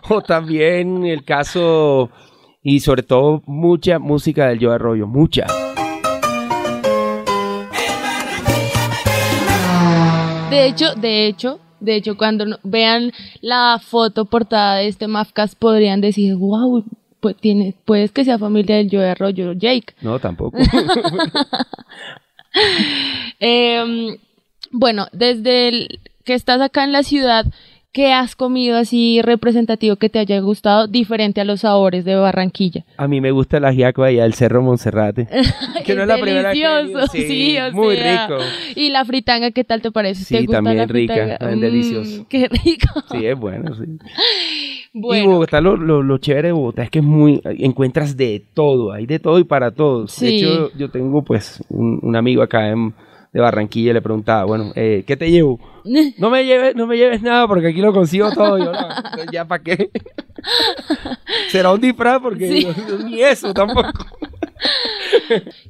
o, 0.09 0.21
también 0.27 1.05
el 1.05 1.24
caso, 1.24 2.09
y 2.69 2.81
sobre 2.81 3.01
todo 3.01 3.41
mucha 3.45 3.97
música 3.97 4.50
del 4.50 4.59
Yo 4.59 4.74
Arroyo, 4.74 5.07
mucha. 5.07 5.45
De 10.50 10.67
hecho, 10.67 10.93
de 10.95 11.27
hecho, 11.27 11.62
de 11.79 11.95
hecho, 11.95 12.17
cuando 12.17 12.59
vean 12.63 13.13
la 13.39 13.79
foto 13.81 14.25
portada 14.25 14.79
de 14.79 14.89
este 14.89 15.07
Mafcas 15.07 15.55
podrían 15.55 16.01
decir, 16.01 16.36
wow, 16.36 16.83
pues 17.21 17.38
tiene, 17.38 17.74
puedes 17.86 18.12
que 18.12 18.25
sea 18.25 18.38
familia 18.38 18.75
del 18.75 18.89
Joe 18.91 19.12
Arroyo, 19.12 19.53
Jake. 19.53 19.95
No, 20.01 20.19
tampoco. 20.19 20.57
Em, 23.39 24.17
bueno, 24.71 25.07
desde 25.13 25.88
que 26.25 26.33
estás 26.33 26.59
acá 26.59 26.83
en 26.83 26.91
la 26.91 27.03
ciudad, 27.03 27.45
¿qué 27.98 28.13
has 28.13 28.36
comido 28.36 28.77
así 28.77 29.24
representativo 29.24 29.96
que 29.96 30.08
te 30.08 30.20
haya 30.20 30.39
gustado 30.39 30.86
diferente 30.88 31.42
a 31.42 31.46
los 31.46 31.62
sabores 31.62 32.06
de 32.06 32.13
Barranquilla? 32.13 32.86
A 32.96 33.08
mí 33.08 33.22
me 33.22 33.32
gusta 33.32 33.58
el 33.58 33.66
ajiaco 33.66 34.04
allá 34.04 34.22
del 34.22 34.36
Cerro 34.36 34.62
Monserrate. 34.62 35.27
que 35.84 35.96
no 35.96 36.04
es 36.04 36.08
la 36.08 36.20
primera 36.20 36.50
vez 36.50 36.60
que 36.60 36.63
he 36.63 36.84
ido. 36.92 37.08
Sí, 37.08 37.24
sí, 37.27 37.58
o 37.58 37.72
muy 37.74 37.96
sea. 37.96 38.27
rico. 38.27 38.39
Y 38.75 38.92
la 38.92 39.04
fritanga, 39.04 39.50
¿qué 39.50 39.63
tal 39.63 39.82
te 39.82 39.92
parece? 39.92 40.24
Sí, 40.25 40.36
¿Te 40.36 40.42
gusta 40.42 40.58
también 40.58 40.77
la 40.77 40.86
rica, 40.86 41.13
fritanga? 41.16 41.38
también 41.39 41.58
Mm, 41.58 41.62
delicioso. 41.63 42.25
Qué 42.30 42.48
rico. 42.63 42.88
Sí, 43.12 43.25
es 43.25 43.36
bueno, 43.39 43.74
sí. 43.74 43.84
Y 44.94 45.00
Bueno, 45.01 45.32
Bogotá, 45.32 45.60
lo, 45.60 45.75
lo, 45.75 46.01
lo 46.04 46.18
chévere 46.20 46.50
de 46.50 46.51
Bogotá 46.54 46.84
es 46.84 46.89
que 46.92 47.00
es 47.00 47.06
muy, 47.06 47.42
encuentras 47.44 48.16
de 48.16 48.44
todo, 48.54 48.92
hay 48.92 49.06
de 49.08 49.18
todo 49.20 49.38
y 49.39 49.44
para 49.44 49.72
todos. 49.72 50.12
Sí. 50.12 50.25
De 50.25 50.36
hecho, 50.38 50.72
yo 50.77 50.89
tengo 50.89 51.24
pues 51.24 51.63
un, 51.70 52.00
un 52.04 52.16
amigo 52.16 52.42
acá 52.44 52.70
en- 52.70 52.94
de 53.34 53.39
Barranquilla 53.41 53.91
y 53.91 53.93
le 53.93 54.01
preguntaba, 54.01 54.46
bueno, 54.46 54.72
eh, 54.75 55.03
¿qué 55.07 55.17
te 55.17 55.29
llevo? 55.31 55.60
No 56.17 56.29
me 56.29 56.43
lleves, 56.46 56.75
no 56.75 56.86
me 56.86 56.98
lleves 56.98 57.22
nada 57.22 57.48
porque 57.48 57.67
aquí 57.67 57.79
lo 57.79 57.93
consigo 57.93 58.29
todo. 58.31 58.57
Yo, 58.57 58.72
no, 58.74 58.88
ya 59.31 59.46
para 59.46 59.63
qué. 59.63 59.89
Será 61.50 61.72
un 61.72 61.79
disfraz 61.81 62.19
porque 62.22 62.48
Sí. 62.50 62.67
yo- 62.89 62.98
ni 63.05 63.22
eso 63.22 63.53
tampoco. 63.53 64.05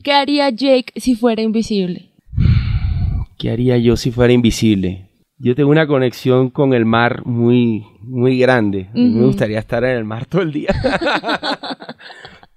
¿qué 0.04 0.14
haría 0.14 0.50
Jake 0.50 0.92
si 0.96 1.16
fuera 1.16 1.42
invisible? 1.42 2.10
¿Qué 3.38 3.52
haría 3.52 3.78
yo 3.78 3.96
si 3.96 4.10
fuera 4.12 4.34
invisible? 4.34 5.10
Yo 5.38 5.54
tengo 5.54 5.70
una 5.70 5.86
conexión 5.86 6.50
con 6.50 6.74
el 6.74 6.86
mar 6.86 7.24
muy, 7.26 7.86
muy 8.02 8.40
grande. 8.40 8.88
Me 8.96 9.24
gustaría 9.24 9.60
estar 9.60 9.84
en 9.84 9.92
el 9.98 10.04
mar 10.04 10.26
todo 10.26 10.42
el 10.42 10.52
día. 10.52 10.70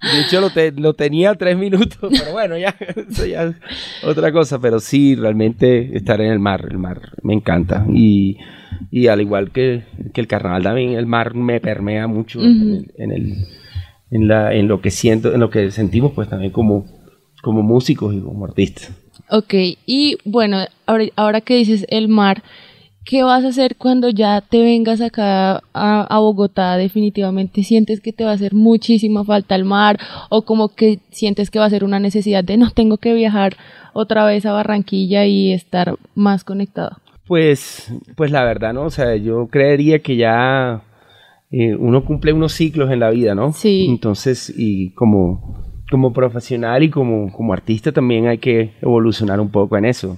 De 0.01 0.21
hecho, 0.21 0.41
lo, 0.41 0.49
te- 0.49 0.71
lo 0.71 0.93
tenía 0.93 1.35
tres 1.35 1.57
minutos, 1.57 1.97
pero 2.19 2.31
bueno, 2.31 2.57
ya, 2.57 2.75
eso 2.95 3.25
ya 3.25 3.43
es 3.43 3.55
otra 4.03 4.31
cosa. 4.31 4.59
Pero 4.59 4.79
sí, 4.79 5.15
realmente 5.15 5.95
estar 5.95 6.19
en 6.21 6.31
el 6.31 6.39
mar, 6.39 6.67
el 6.71 6.77
mar 6.77 7.01
me 7.23 7.33
encanta. 7.33 7.85
Y, 7.93 8.37
y 8.89 9.07
al 9.07 9.21
igual 9.21 9.51
que, 9.51 9.83
que 10.13 10.21
el 10.21 10.27
carnaval 10.27 10.63
también, 10.63 10.91
el 10.93 11.05
mar 11.05 11.35
me 11.35 11.59
permea 11.59 12.07
mucho 12.07 12.41
en, 12.41 12.61
el- 12.61 12.91
en, 12.97 13.11
el- 13.11 13.35
en 14.11 14.27
la, 14.27 14.53
en 14.53 14.67
lo 14.67 14.81
que 14.81 14.91
siento, 14.91 15.33
en 15.33 15.39
lo 15.39 15.49
que 15.49 15.71
sentimos, 15.71 16.11
pues 16.13 16.27
también 16.29 16.51
como, 16.51 16.85
como 17.41 17.61
músicos 17.61 18.13
y 18.15 18.19
como 18.19 18.45
artistas. 18.45 18.91
Ok, 19.29 19.53
y 19.85 20.17
bueno, 20.25 20.65
ahora, 20.85 21.05
ahora 21.15 21.41
que 21.41 21.55
dices 21.55 21.85
el 21.89 22.07
mar, 22.09 22.43
¿qué 23.05 23.23
vas 23.23 23.43
a 23.43 23.49
hacer 23.49 23.75
cuando 23.77 24.09
ya 24.09 24.41
te 24.41 24.61
vengas 24.61 25.01
acá 25.01 25.61
a, 25.73 26.01
a 26.03 26.19
Bogotá? 26.19 26.77
Definitivamente 26.77 27.63
sientes 27.63 28.01
que 28.01 28.13
te 28.13 28.23
va 28.23 28.31
a 28.31 28.35
hacer 28.35 28.53
muchísima 28.53 29.23
falta 29.23 29.55
el 29.55 29.65
mar 29.65 29.99
o 30.29 30.43
como 30.43 30.69
que 30.69 30.99
sientes 31.11 31.49
que 31.49 31.59
va 31.59 31.65
a 31.65 31.69
ser 31.69 31.83
una 31.83 31.99
necesidad 31.99 32.43
de 32.43 32.57
no 32.57 32.71
tengo 32.71 32.97
que 32.97 33.13
viajar 33.13 33.55
otra 33.93 34.25
vez 34.25 34.45
a 34.45 34.53
Barranquilla 34.53 35.25
y 35.25 35.51
estar 35.51 35.95
más 36.15 36.43
conectado. 36.43 36.97
Pues, 37.27 37.93
pues 38.15 38.31
la 38.31 38.43
verdad, 38.43 38.73
¿no? 38.73 38.83
O 38.83 38.89
sea, 38.89 39.15
yo 39.15 39.47
creería 39.47 39.99
que 39.99 40.17
ya 40.17 40.83
eh, 41.51 41.75
uno 41.75 42.03
cumple 42.03 42.33
unos 42.33 42.53
ciclos 42.53 42.91
en 42.91 42.99
la 42.99 43.09
vida, 43.09 43.35
¿no? 43.35 43.53
Sí. 43.53 43.85
Entonces, 43.89 44.53
y 44.55 44.91
como, 44.91 45.63
como 45.89 46.13
profesional 46.13 46.83
y 46.83 46.89
como, 46.89 47.31
como 47.31 47.53
artista 47.53 47.91
también 47.91 48.27
hay 48.27 48.37
que 48.37 48.73
evolucionar 48.81 49.39
un 49.39 49.49
poco 49.49 49.77
en 49.77 49.85
eso. 49.85 50.17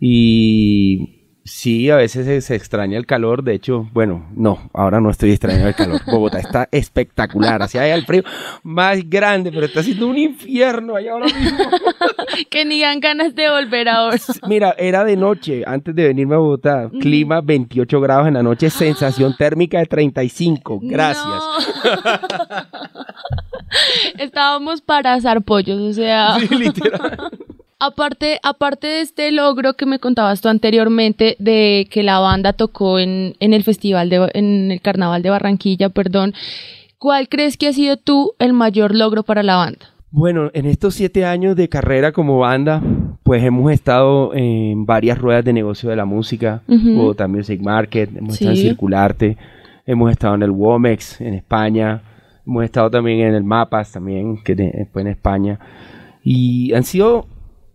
Y 0.00 1.17
sí, 1.48 1.90
a 1.90 1.96
veces 1.96 2.26
se, 2.26 2.40
se 2.40 2.54
extraña 2.54 2.98
el 2.98 3.06
calor. 3.06 3.42
De 3.42 3.54
hecho, 3.54 3.88
bueno, 3.92 4.26
no, 4.34 4.70
ahora 4.72 5.00
no 5.00 5.10
estoy 5.10 5.30
extrañando 5.30 5.68
el 5.68 5.74
calor. 5.74 6.00
Bogotá 6.06 6.38
está 6.38 6.68
espectacular. 6.70 7.62
Así 7.62 7.78
hay 7.78 7.90
el 7.90 8.04
frío 8.04 8.22
más 8.62 9.08
grande, 9.08 9.50
pero 9.50 9.66
está 9.66 9.80
haciendo 9.80 10.06
un 10.06 10.18
infierno 10.18 10.96
allá 10.96 11.12
ahora 11.12 11.26
mismo. 11.26 11.58
que 12.50 12.64
ni 12.64 12.80
dan 12.80 13.00
ganas 13.00 13.34
de 13.34 13.50
volver 13.50 13.88
ahora. 13.88 14.16
Mira, 14.46 14.74
era 14.78 15.04
de 15.04 15.16
noche 15.16 15.64
antes 15.66 15.94
de 15.94 16.08
venirme 16.08 16.34
a 16.34 16.38
Bogotá. 16.38 16.90
Clima 17.00 17.40
28 17.40 18.00
grados 18.00 18.28
en 18.28 18.34
la 18.34 18.42
noche, 18.42 18.70
sensación 18.70 19.36
térmica 19.36 19.78
de 19.78 19.86
35. 19.86 20.80
Gracias. 20.82 21.24
No. 21.26 21.58
Estábamos 24.18 24.80
para 24.80 25.14
asar 25.14 25.42
pollos, 25.42 25.80
o 25.80 25.92
sea. 25.92 26.38
Sí, 26.40 26.54
literal. 26.54 27.30
Aparte, 27.80 28.40
aparte 28.42 28.88
de 28.88 29.00
este 29.02 29.30
logro 29.30 29.74
que 29.74 29.86
me 29.86 30.00
contabas 30.00 30.40
tú 30.40 30.48
anteriormente 30.48 31.36
de 31.38 31.86
que 31.90 32.02
la 32.02 32.18
banda 32.18 32.52
tocó 32.52 32.98
en, 32.98 33.36
en 33.38 33.52
el 33.52 33.62
festival 33.62 34.10
de, 34.10 34.30
en 34.34 34.72
el 34.72 34.80
carnaval 34.80 35.22
de 35.22 35.30
Barranquilla, 35.30 35.88
perdón, 35.88 36.34
¿cuál 36.98 37.28
crees 37.28 37.56
que 37.56 37.68
ha 37.68 37.72
sido 37.72 37.96
tú 37.96 38.32
el 38.40 38.52
mayor 38.52 38.96
logro 38.96 39.22
para 39.22 39.44
la 39.44 39.56
banda? 39.56 39.78
Bueno, 40.10 40.50
en 40.54 40.66
estos 40.66 40.94
siete 40.94 41.24
años 41.24 41.54
de 41.54 41.68
carrera 41.68 42.10
como 42.10 42.38
banda, 42.38 42.82
pues 43.22 43.44
hemos 43.44 43.70
estado 43.70 44.34
en 44.34 44.84
varias 44.84 45.18
ruedas 45.18 45.44
de 45.44 45.52
negocio 45.52 45.88
de 45.90 45.96
la 45.96 46.04
música, 46.04 46.62
Ujú. 46.66 46.94
Bogotá 46.94 47.28
Music 47.28 47.60
Market, 47.60 48.10
hemos 48.16 48.34
estado 48.34 48.52
en. 48.52 48.56
Circularte, 48.56 49.36
hemos 49.86 50.10
estado 50.10 50.34
en 50.34 50.42
el 50.42 50.50
Womex 50.50 51.20
en 51.20 51.34
España, 51.34 52.02
hemos 52.44 52.64
estado 52.64 52.90
también 52.90 53.20
en 53.20 53.34
el 53.34 53.44
Mapas 53.44 53.92
también, 53.92 54.42
que 54.42 54.88
fue 54.92 55.02
en 55.02 55.08
España, 55.08 55.60
y 56.24 56.72
han 56.72 56.82
sido 56.84 57.26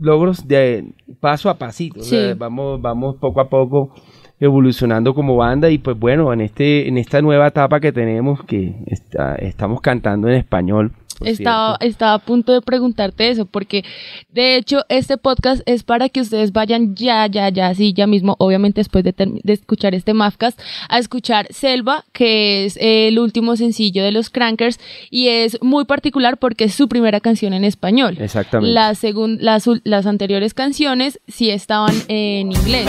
logros 0.04 0.48
de 0.48 0.86
paso 1.20 1.50
a 1.50 1.58
pasito, 1.58 2.02
o 2.02 2.04
sea, 2.04 2.34
Sí. 2.34 2.38
vamos, 2.38 2.82
vamos 2.82 3.16
poco 3.20 3.42
a 3.42 3.50
poco 3.50 3.92
evolucionando 4.40 5.14
como 5.14 5.38
banda 5.38 5.70
y 5.70 5.78
pues 5.78 5.98
bueno, 5.98 6.34
en 6.34 6.42
este 6.42 6.88
en 6.88 6.98
esta 6.98 7.22
nueva 7.22 7.48
etapa 7.48 7.80
que 7.80 7.92
tenemos 7.94 8.44
que 8.44 8.76
está- 8.88 9.36
estamos 9.36 9.80
cantando 9.82 10.28
en 10.28 10.36
español. 10.36 10.92
Estaba, 11.22 11.78
estaba 11.80 12.14
a 12.16 12.20
punto 12.20 12.54
de 12.54 12.62
preguntarte 12.62 13.30
eso, 13.30 13.46
porque 13.46 13.84
de 14.30 14.56
hecho 14.56 14.82
este 14.90 15.18
podcast 15.18 15.62
es 15.66 15.84
para 15.84 16.10
que 16.10 16.22
ustedes 16.22 16.52
vayan 16.52 16.96
ya, 16.96 17.28
ya, 17.28 17.50
ya, 17.50 17.74
sí, 17.76 17.94
ya 17.94 18.08
mismo, 18.08 18.36
obviamente 18.40 18.82
después 18.82 19.04
de, 19.04 19.14
de 19.16 19.54
escuchar 19.54 19.96
este 19.96 20.14
Mafcast, 20.14 20.60
a 20.90 21.00
escuchar 21.00 21.48
Selva, 21.52 22.06
que 22.14 22.66
es 22.66 22.78
el 22.80 23.20
último 23.20 23.56
sencillo 23.56 24.04
de 24.04 24.12
los 24.12 24.30
Crankers, 24.30 24.80
y 25.10 25.28
es 25.28 25.62
muy 25.62 25.86
particular 25.86 26.38
porque 26.38 26.66
es 26.66 26.74
su 26.74 26.88
primera 26.88 27.20
canción 27.20 27.54
en 27.54 27.64
español. 27.64 28.18
Exactamente. 28.20 28.74
Las, 28.74 29.68
las 29.84 30.06
anteriores 30.06 30.54
canciones 30.54 31.20
sí 31.28 31.50
estaban 31.50 31.96
en 32.08 32.52
inglés. 32.52 32.88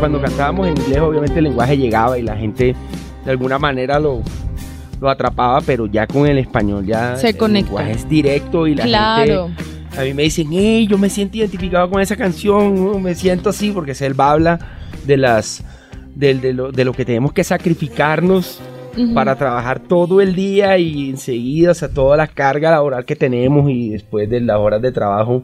Cuando 0.00 0.20
cantábamos 0.20 0.66
en 0.66 0.78
inglés, 0.78 0.98
obviamente 1.00 1.38
el 1.38 1.44
lenguaje 1.44 1.76
llegaba 1.76 2.18
y 2.18 2.22
la 2.22 2.34
gente 2.36 2.74
de 3.24 3.30
alguna 3.30 3.58
manera 3.58 3.98
lo, 4.00 4.22
lo 4.98 5.10
atrapaba, 5.10 5.60
pero 5.60 5.84
ya 5.86 6.06
con 6.06 6.26
el 6.26 6.38
español 6.38 6.86
ya 6.86 7.16
Se 7.16 7.28
el 7.30 7.36
conecta. 7.36 7.66
lenguaje 7.68 7.92
es 7.92 8.08
directo 8.08 8.66
y 8.66 8.74
la 8.74 8.84
Claro. 8.84 9.48
gente 9.48 9.64
a 10.00 10.02
mí 10.04 10.14
me 10.14 10.22
dicen, 10.22 10.48
hey, 10.52 10.86
yo 10.88 10.96
me 10.96 11.10
siento 11.10 11.36
identificado 11.36 11.90
con 11.90 12.00
esa 12.00 12.16
canción, 12.16 12.78
uh, 12.78 12.98
me 12.98 13.14
siento 13.14 13.50
así 13.50 13.72
porque 13.72 13.94
Selva 13.94 14.30
habla 14.30 14.58
de 15.04 15.16
las 15.18 15.62
del- 16.14 16.40
de, 16.40 16.52
lo, 16.54 16.72
de 16.72 16.84
lo 16.84 16.92
que 16.94 17.04
tenemos 17.04 17.32
que 17.34 17.44
sacrificarnos 17.44 18.58
Ujú. 18.96 19.12
para 19.14 19.36
trabajar 19.36 19.80
todo 19.80 20.20
el 20.22 20.34
día 20.34 20.78
y 20.78 21.10
enseguida, 21.10 21.72
o 21.72 21.74
sea, 21.74 21.88
toda 21.88 22.16
la 22.16 22.26
carga 22.26 22.70
laboral 22.70 23.04
que 23.04 23.16
tenemos 23.16 23.70
y 23.70 23.90
después 23.90 24.28
de 24.30 24.40
las 24.40 24.56
horas 24.58 24.80
de 24.80 24.92
trabajo 24.92 25.42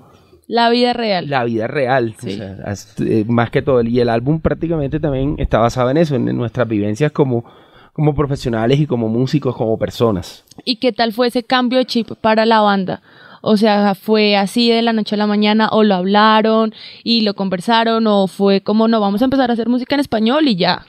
La 0.48 0.70
vida 0.70 0.92
real. 0.92 1.28
la 1.28 1.44
vida 1.44 1.66
real. 1.66 2.14
o 2.18 2.22
sea, 2.22 2.56
eh, 3.00 3.24
más 3.26 3.50
que 3.50 3.62
todo. 3.62 3.82
Y 3.82 3.98
el 4.00 4.08
álbum 4.08 4.40
prácticamente 4.40 5.00
también 5.00 5.34
está 5.38 5.58
basado 5.58 5.90
en 5.90 5.96
eso, 5.96 6.14
en, 6.14 6.28
en 6.28 6.36
nuestras 6.36 6.68
vivencias 6.68 7.10
como, 7.12 7.44
como 7.92 8.14
profesionales 8.14 8.78
y 8.78 8.86
como 8.86 9.08
músicos, 9.08 9.56
como 9.56 9.76
personas. 9.78 10.44
¿Y 10.64 10.76
qué 10.76 10.92
tal 10.92 11.12
fue 11.12 11.26
ese 11.28 11.42
cambio 11.42 11.78
de 11.78 11.86
chip 11.86 12.10
para 12.20 12.46
la 12.46 12.60
banda? 12.60 13.02
O 13.42 13.56
sea, 13.56 13.94
¿fue 13.94 14.36
así 14.36 14.70
de 14.70 14.82
la 14.82 14.92
noche 14.92 15.14
a 15.14 15.18
la 15.18 15.26
mañana 15.26 15.68
o 15.70 15.84
lo 15.84 15.94
hablaron 15.94 16.72
y 17.04 17.20
lo 17.20 17.34
conversaron 17.34 18.06
o 18.06 18.26
fue 18.26 18.60
como 18.60 18.88
no, 18.88 19.00
vamos 19.00 19.22
a 19.22 19.26
empezar 19.26 19.50
a 19.50 19.52
hacer 19.54 19.68
música 19.68 19.94
en 19.94 20.00
español 20.00 20.48
y 20.48 20.56
ya? 20.56 20.82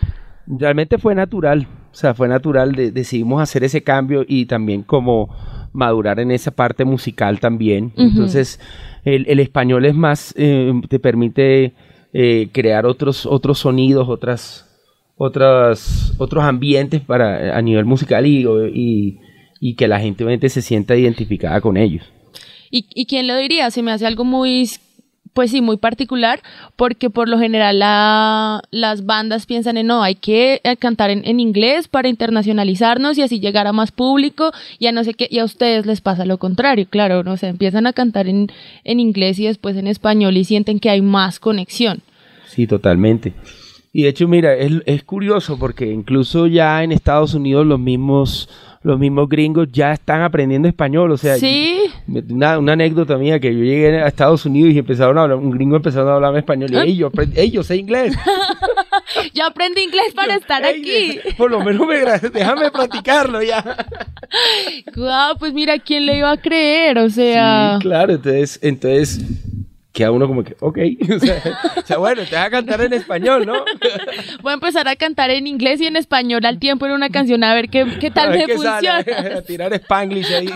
Realmente 0.48 0.98
fue 0.98 1.14
natural. 1.14 1.68
O 1.92 1.96
sea, 1.96 2.14
fue 2.14 2.28
natural. 2.28 2.74
de- 2.74 2.92
decidimos 2.92 3.42
hacer 3.42 3.64
ese 3.64 3.84
cambio 3.84 4.24
y 4.28 4.46
también 4.46 4.84
como 4.84 5.30
madurar 5.77 6.19
en 6.19 6.31
esa 6.31 6.51
parte 6.51 6.84
musical 6.84 7.39
también. 7.39 7.93
Entonces, 7.96 8.60
el, 9.05 9.25
el 9.29 9.39
español 9.39 9.86
es 9.86 9.96
más, 9.96 10.34
eh, 10.38 10.74
te 10.89 11.00
permite 11.00 11.74
eh, 12.13 12.50
crear 12.51 12.86
otros, 12.86 13.25
otros 13.25 13.60
sonidos, 13.60 14.10
otras, 14.10 14.65
otras, 15.15 16.13
otros 16.17 16.43
ambientes 16.43 17.01
para, 17.01 17.55
a 17.55 17.62
nivel 17.62 17.86
musical 17.86 18.25
y, 18.25 18.46
y, 18.74 19.19
y 19.60 19.75
que 19.75 19.88
la 19.88 20.00
gente 20.00 20.24
obviamente 20.24 20.50
se 20.50 20.62
sienta 20.62 20.96
identificada 20.96 21.62
con 21.62 21.77
ellos. 21.77 22.03
¿Y, 22.69 22.86
y 22.93 23.05
quién 23.05 23.27
lo 23.27 23.38
diría? 23.38 23.72
Se 23.72 23.81
me 23.81 23.91
hace 23.91 24.05
algo 24.05 24.25
muy, 24.25 24.69
pues 25.38 25.51
sí, 25.51 25.62
muy 25.62 25.77
particular, 25.77 26.39
porque 26.75 27.12
por 27.12 27.29
lo 27.29 27.38
general 27.38 27.77
la- 27.77 28.60
las 28.72 29.06
bandas 29.06 29.46
piensan 29.46 29.77
en, 29.77 29.86
no, 29.86 30.01
hay 30.01 30.15
que 30.15 30.62
eh, 30.63 30.77
cantar 30.77 31.12
en, 31.12 31.22
en 31.27 31.39
inglés 31.39 31.88
para 31.88 32.08
internacionalizarnos 32.08 33.20
y 33.20 33.22
así 33.22 33.39
llegar 33.39 33.67
a 33.67 33.72
más 33.72 33.91
público, 33.91 34.51
y 34.79 34.88
a 34.88 34.91
no 34.91 35.03
sé 35.03 35.13
qué, 35.13 35.27
y 35.29 35.38
a 35.38 35.46
ustedes 35.46 35.86
les 35.86 36.01
pasa 36.01 36.25
lo 36.25 36.39
contrario, 36.39 36.88
claro, 36.89 37.22
no 37.24 37.38
sé, 37.38 37.50
empiezan 37.50 37.86
a 37.86 37.94
cantar 37.94 38.27
en, 38.27 38.48
en 38.84 39.00
inglés 39.00 39.38
y 39.38 39.46
después 39.46 39.77
en 39.77 39.86
español 39.86 40.36
y 40.38 40.44
sienten 40.44 40.79
que 40.79 40.89
hay 40.89 41.03
más 41.03 41.39
conexión. 41.39 42.01
Sí, 42.48 42.65
totalmente. 42.65 43.36
Y 43.98 44.04
de 44.04 44.10
hecho, 44.10 44.27
mira, 44.27 44.54
es, 44.54 44.74
es 44.86 45.04
curioso 45.04 45.58
porque 45.58 45.88
incluso 45.92 46.46
ya 46.46 46.84
en 46.84 46.92
Estados 46.92 47.34
Unidos 47.34 47.66
los 47.66 47.80
mismos 47.80 48.48
los 48.84 49.00
mismos 49.00 49.27
gringos 49.27 49.70
ya 49.72 49.92
están 49.92 50.22
aprendiendo 50.22 50.68
español. 50.68 51.12
O 51.12 51.18
sea, 51.18 51.36
Sí. 51.38 51.80
una, 52.30 52.60
una 52.60 52.74
anécdota 52.74 53.18
mía 53.18 53.39
que 53.39 53.51
yo 53.51 53.63
llegué 53.63 54.00
a 54.00 54.08
Estados 54.08 54.46
Unidos 54.46 54.72
y 54.75 54.77
empezaron 54.77 55.18
a 55.18 55.24
hablar, 55.24 55.39
un 55.39 55.50
gringo 55.50 55.77
empezaron 55.77 56.10
a 56.10 56.13
hablar 56.13 56.38
español. 56.38 56.70
Y 56.72 56.75
¿Ah? 56.75 56.84
"Ey, 56.84 56.96
yo, 56.96 57.10
yo 57.51 57.63
sé 57.63 57.75
inglés. 57.77 58.13
Yo 59.34 59.46
aprendí 59.46 59.82
inglés 59.82 60.13
para 60.13 60.36
estar 60.36 60.63
aquí. 60.66 61.18
Por 61.38 61.50
lo 61.50 61.63
menos 61.63 61.88
me, 61.88 61.96
déjame 62.30 62.70
practicarlo 62.70 63.42
ya. 63.42 63.63
Guau, 64.96 65.38
pues 65.39 65.54
mira, 65.54 65.80
¿quién 65.80 66.06
le 66.06 66.18
iba 66.18 66.32
a 66.32 66.38
creer? 66.38 67.00
O 67.00 67.10
sea, 67.10 67.77
Sí, 67.77 67.84
claro, 67.88 68.13
entonces, 68.13 68.60
entonces 68.62 69.22
queda 69.98 70.12
uno 70.12 70.27
como 70.27 70.44
que, 70.44 70.56
ok. 70.60 70.77
O 71.16 71.20
sea, 71.20 71.60
o 71.75 71.82
sea, 71.82 71.98
bueno, 71.98 72.22
te 72.24 72.36
vas 72.36 72.46
a 72.46 72.50
cantar 72.51 72.82
en 72.82 72.94
español, 72.94 73.48
¿no? 73.48 73.66
voy 74.44 74.51
a 74.51 74.54
empezar 74.54 74.88
a 74.88 74.96
cantar 74.96 75.32
en 75.32 75.48
inglés 75.48 75.82
y 75.82 75.88
en 75.88 75.96
español 75.96 76.46
al 76.46 76.60
tiempo 76.60 76.86
en 76.86 76.92
una 76.92 77.10
canción 77.10 77.44
a 77.44 77.56
ver 77.56 77.70
qué, 77.70 77.86
qué 78.00 78.12
tal 78.12 78.30
me 78.30 78.42
sale, 78.42 78.56
funciona. 78.56 79.00
a 79.38 79.42
tirar 79.42 79.74
spanglish 79.74 80.32
ahí. 80.32 80.50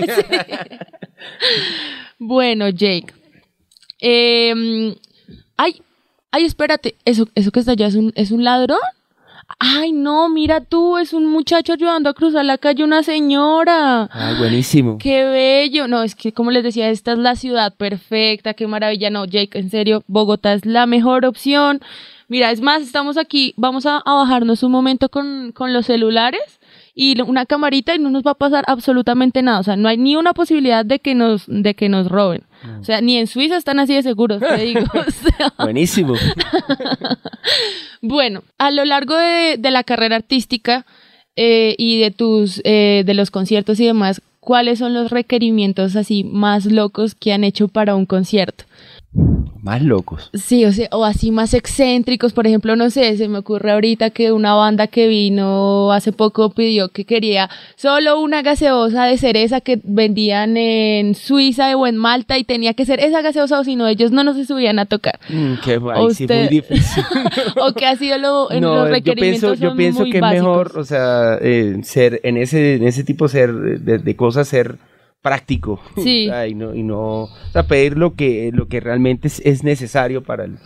Bueno, 2.20 2.70
Jake. 2.70 3.08
Eh, 4.00 4.96
ay, 5.58 5.82
ay, 6.30 6.46
espérate. 6.46 6.96
¿Eso, 7.04 7.28
eso 7.34 7.52
que 7.52 7.62
está 7.62 7.72
allá 7.72 7.88
es 7.88 7.96
un, 7.96 8.14
es 8.16 8.30
un 8.30 8.44
ladrón? 8.44 8.78
Ay, 9.60 9.92
no, 9.92 10.30
mira 10.30 10.62
tú, 10.62 10.98
es 10.98 11.14
un 11.14 11.26
muchacho 11.28 11.74
ayudando 11.74 12.10
a 12.10 12.14
cruzar 12.14 12.46
la 12.46 12.58
calle 12.58 12.84
una 12.84 13.04
señora. 13.04 14.10
Ay, 14.12 14.36
buenísimo. 14.38 14.98
Qué 14.98 15.24
bello. 15.26 15.88
No, 15.88 16.04
es 16.04 16.16
que 16.16 16.34
como 16.34 16.52
les 16.52 16.64
decía, 16.64 16.90
esta 16.90 17.14
es 17.14 17.18
la 17.18 17.36
ciudad 17.36 17.74
perfecta, 17.76 18.54
qué 18.54 18.68
maravilla. 18.68 19.10
No, 19.10 19.26
Jake, 19.26 19.58
en 19.60 19.70
serio, 19.70 20.04
Bogotá 20.08 20.54
es 20.54 20.66
la 20.66 20.86
mejor 20.86 21.26
opción. 21.26 21.82
Mira, 22.28 22.52
es 22.52 22.62
más, 22.62 22.82
estamos 22.82 23.18
aquí, 23.18 23.54
vamos 23.58 23.86
a, 23.86 23.98
a 23.98 24.14
bajarnos 24.14 24.64
un 24.64 24.72
momento 24.72 25.10
con, 25.10 25.52
con 25.52 25.74
los 25.74 25.86
celulares 25.88 26.62
y 26.96 27.20
una 27.22 27.46
camarita 27.46 27.96
y 27.96 28.00
no 28.00 28.10
nos 28.10 28.24
va 28.24 28.32
a 28.32 28.36
pasar 28.36 28.64
absolutamente 28.68 29.42
nada. 29.42 29.60
O 29.60 29.64
sea, 29.64 29.76
no 29.76 29.90
hay 29.90 29.98
ni 29.98 30.16
una 30.16 30.34
posibilidad 30.34 30.86
de 30.86 31.00
que 31.00 31.16
nos, 31.16 31.44
de 31.48 31.74
que 31.76 31.90
nos 31.90 32.08
roben. 32.10 32.44
O 32.80 32.84
sea, 32.84 33.02
ni 33.02 33.18
en 33.18 33.28
Suiza 33.28 33.58
están 33.58 33.80
así 33.80 33.96
de 33.96 34.04
seguros, 34.04 34.40
te 34.40 34.58
digo. 34.58 34.82
O 34.94 35.12
sea, 35.12 35.54
Buenísimo. 35.58 36.14
bueno, 38.02 38.44
a 38.58 38.72
lo 38.72 38.86
largo 38.86 39.16
de, 39.16 39.58
la 39.62 39.84
carrera 39.84 40.18
artística 40.18 40.86
eh, 41.36 41.76
y 41.78 42.00
de 42.00 42.12
tus, 42.12 42.62
eh, 42.64 43.04
de 43.06 43.14
los 43.14 43.32
conciertos 43.32 43.80
y 43.80 43.86
demás, 43.86 44.22
¿cuáles 44.40 44.80
son 44.80 44.94
los 44.94 45.12
requerimientos 45.12 45.96
así 45.96 46.24
más 46.24 46.66
locos 46.66 47.16
que 47.16 47.34
han 47.34 47.44
hecho 47.44 47.68
para 47.68 47.96
un 47.96 48.06
concierto? 48.06 48.66
Más 49.14 49.82
locos. 49.84 50.30
Sí, 50.34 50.66
o 50.66 50.72
sea, 50.72 50.88
o 50.92 51.04
así 51.04 51.32
más 51.32 51.54
excéntricos, 51.54 52.34
por 52.34 52.48
ejemplo, 52.48 52.76
no 52.76 52.90
sé, 52.90 53.16
se 53.18 53.28
me 53.28 53.40
ocurre 53.40 53.72
ahorita 53.72 54.10
que 54.10 54.32
una 54.32 54.54
banda 54.56 54.88
que 54.88 55.08
vino 55.08 55.92
hace 55.92 56.12
poco 56.14 56.50
pidió 56.52 56.90
que 56.90 57.06
quería 57.06 57.50
solo 57.76 58.20
una 58.22 58.42
gaseosa 58.42 59.06
de 59.06 59.18
cereza 59.18 59.60
que 59.60 59.80
vendían 59.84 60.56
en 60.56 61.14
Suiza 61.14 61.76
o 61.76 61.86
en 61.86 61.98
Malta 61.98 62.38
y 62.38 62.44
tenía 62.44 62.74
que 62.74 62.86
ser 62.86 63.02
esa 63.02 63.22
gaseosa 63.22 63.60
o 63.60 63.64
si 63.64 63.76
no 63.76 63.88
ellos 63.88 64.12
no 64.12 64.24
nos 64.24 64.38
se 64.38 64.46
subían 64.46 64.80
a 64.80 64.86
tocar. 64.86 65.20
Mm, 65.30 65.56
qué 65.64 65.78
guay, 65.78 66.14
sí, 66.16 66.26
muy 66.26 66.48
difícil. 66.48 67.04
o 67.62 67.74
que 67.74 67.86
ha 67.86 67.96
sido 67.98 68.18
lo, 68.18 68.52
en 68.52 68.62
No, 68.62 68.76
los 68.76 68.88
yo 68.88 68.94
requerimientos 68.94 69.60
pienso, 69.60 69.64
yo 69.72 69.76
pienso 69.76 70.00
muy 70.00 70.12
que 70.12 70.18
es 70.20 70.24
mejor, 70.24 70.80
o 70.80 70.86
sea, 70.86 71.38
eh, 71.42 71.78
ser 71.84 72.22
en 72.24 72.38
ese, 72.38 72.76
en 72.76 72.84
ese 72.84 73.04
tipo 73.04 73.28
ser 73.28 73.54
de, 73.54 73.98
de 74.00 74.16
cosas 74.16 74.48
ser 74.48 74.78
práctico. 75.22 75.80
Sí. 75.96 76.28
O 76.28 76.32
sea, 76.32 76.48
y 76.48 76.56
no, 76.56 76.76
y 76.76 76.84
no, 76.84 77.24
o 77.24 77.30
sea, 77.52 77.64
pedir 77.64 77.98
lo 77.98 78.16
que, 78.16 78.52
lo 78.54 78.68
que 78.68 78.80
realmente 78.80 79.28
es, 79.28 79.42
es 79.46 79.64
necesario 79.64 80.24
para 80.24 80.46
el, 80.46 80.58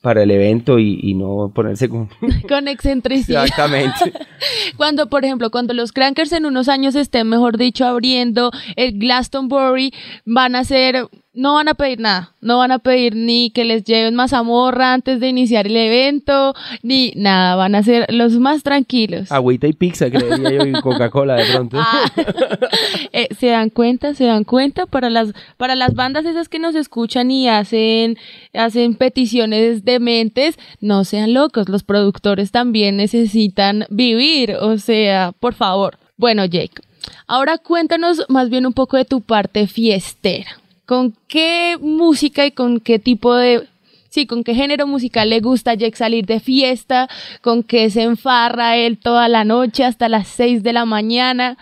para 0.00 0.22
el 0.22 0.30
evento 0.30 0.78
y, 0.78 0.98
y 1.02 1.14
no 1.14 1.52
ponerse 1.54 1.88
con 1.88 2.08
con 2.48 2.68
excentricidad. 2.68 3.44
exactamente. 3.44 4.12
Cuando, 4.76 5.08
por 5.08 5.24
ejemplo, 5.24 5.50
cuando 5.50 5.74
los 5.74 5.92
Crankers 5.92 6.32
en 6.32 6.46
unos 6.46 6.68
años 6.68 6.94
estén, 6.94 7.28
mejor 7.28 7.58
dicho, 7.58 7.84
abriendo 7.84 8.52
el 8.76 8.98
Glastonbury, 8.98 9.92
van 10.24 10.54
a 10.54 10.62
ser, 10.62 11.08
no 11.38 11.54
van 11.54 11.68
a 11.68 11.74
pedir 11.74 12.00
nada, 12.00 12.32
no 12.40 12.58
van 12.58 12.72
a 12.72 12.80
pedir 12.80 13.14
ni 13.14 13.50
que 13.50 13.64
les 13.64 13.84
lleven 13.84 14.16
mazamorra 14.16 14.92
antes 14.92 15.20
de 15.20 15.28
iniciar 15.28 15.68
el 15.68 15.76
evento, 15.76 16.52
ni 16.82 17.12
nada, 17.14 17.54
van 17.54 17.76
a 17.76 17.82
ser 17.84 18.12
los 18.12 18.32
más 18.40 18.64
tranquilos. 18.64 19.30
Agüita 19.30 19.68
y 19.68 19.72
pizza, 19.72 20.10
creería 20.10 20.64
yo, 20.64 20.66
y 20.66 20.72
Coca-Cola 20.72 21.36
de 21.36 21.44
pronto. 21.44 21.76
Ah, 21.78 22.10
eh, 23.12 23.28
se 23.38 23.46
dan 23.46 23.70
cuenta, 23.70 24.14
se 24.14 24.24
dan 24.24 24.42
cuenta 24.42 24.86
para 24.86 25.10
las 25.10 25.32
para 25.56 25.76
las 25.76 25.94
bandas 25.94 26.26
esas 26.26 26.48
que 26.48 26.58
nos 26.58 26.74
escuchan 26.74 27.30
y 27.30 27.48
hacen 27.48 28.18
hacen 28.52 28.96
peticiones 28.96 29.84
dementes, 29.84 30.58
no 30.80 31.04
sean 31.04 31.34
locos, 31.34 31.68
los 31.68 31.84
productores 31.84 32.50
también 32.50 32.96
necesitan 32.96 33.86
vivir, 33.90 34.56
o 34.60 34.76
sea, 34.78 35.30
por 35.38 35.54
favor. 35.54 35.98
Bueno, 36.16 36.44
Jake, 36.46 36.82
ahora 37.28 37.58
cuéntanos 37.58 38.24
más 38.28 38.50
bien 38.50 38.66
un 38.66 38.72
poco 38.72 38.96
de 38.96 39.04
tu 39.04 39.20
parte 39.20 39.68
fiestera. 39.68 40.58
¿Con 40.88 41.14
qué 41.28 41.76
música 41.78 42.46
y 42.46 42.52
con 42.52 42.80
qué 42.80 42.98
tipo 42.98 43.34
de 43.34 43.68
Sí, 44.08 44.26
con 44.26 44.42
qué 44.42 44.54
género 44.54 44.86
musical 44.86 45.28
le 45.28 45.40
gusta 45.40 45.72
a 45.72 45.74
Jake 45.74 45.94
salir 45.94 46.24
de 46.24 46.40
fiesta, 46.40 47.08
con 47.42 47.62
qué 47.62 47.90
se 47.90 48.04
enfarra 48.04 48.74
él 48.78 48.96
toda 48.96 49.28
la 49.28 49.44
noche 49.44 49.84
hasta 49.84 50.08
las 50.08 50.28
6 50.28 50.62
de 50.62 50.72
la 50.72 50.86
mañana. 50.86 51.58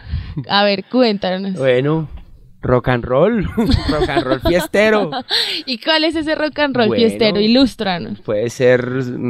A 0.48 0.62
ver, 0.62 0.84
cuéntanos. 0.84 1.54
Bueno, 1.54 2.08
rock 2.62 2.86
and 2.86 3.04
roll, 3.04 3.42
rock 3.90 4.08
and 4.08 4.22
roll 4.22 4.40
fiestero. 4.40 5.10
¿Y 5.66 5.78
cuál 5.78 6.04
es 6.04 6.14
ese 6.14 6.36
rock 6.36 6.60
and 6.60 6.76
roll 6.76 6.86
Bueno. 6.86 7.00
fiestero? 7.00 7.40
Ilústranos. 7.40 8.20
Puede 8.20 8.48
ser 8.48 8.80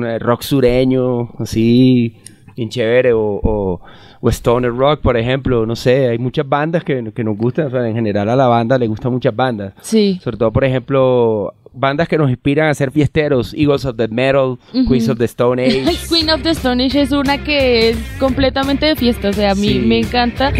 eh, 0.04 0.18
rock 0.18 0.42
sureño, 0.42 1.30
así, 1.38 2.18
bien 2.56 2.68
chévere, 2.68 3.12
o, 3.12 3.20
o, 3.20 3.80
o 4.20 4.28
stoner 4.30 4.72
rock, 4.74 5.00
por 5.00 5.16
ejemplo, 5.16 5.66
no 5.66 5.76
sé, 5.76 6.08
hay 6.08 6.18
muchas 6.18 6.48
bandas 6.48 6.82
que, 6.82 7.12
que 7.14 7.22
nos 7.22 7.36
gustan, 7.36 7.66
o 7.66 7.70
sea, 7.70 7.86
en 7.86 7.94
general 7.94 8.28
a 8.30 8.36
la 8.36 8.46
banda 8.48 8.78
le 8.78 8.86
gustan 8.86 9.12
muchas 9.12 9.34
bandas. 9.36 9.74
Sí. 9.82 10.18
Sobre 10.22 10.36
todo, 10.38 10.50
por 10.52 10.64
ejemplo, 10.64 11.52
bandas 11.72 12.08
que 12.08 12.16
nos 12.16 12.30
inspiran 12.30 12.68
a 12.68 12.74
ser 12.74 12.90
fiesteros, 12.90 13.52
Eagles 13.54 13.84
of 13.84 13.96
the 13.96 14.08
Metal, 14.08 14.56
Queens 14.88 15.08
of 15.10 15.18
the 15.18 15.26
Stone 15.26 15.62
Age. 15.66 15.84
Queen 16.08 16.30
of 16.30 16.42
the 16.42 16.50
Stone 16.50 16.82
Age 16.84 17.02
es 17.02 17.12
una 17.12 17.44
que 17.44 17.90
es 17.90 17.98
completamente 18.18 18.86
de 18.86 18.96
fiesta, 18.96 19.28
o 19.28 19.32
sea, 19.34 19.50
a 19.50 19.54
mí 19.54 19.68
Sí. 19.68 19.78
me 19.80 19.98
encanta. 19.98 20.50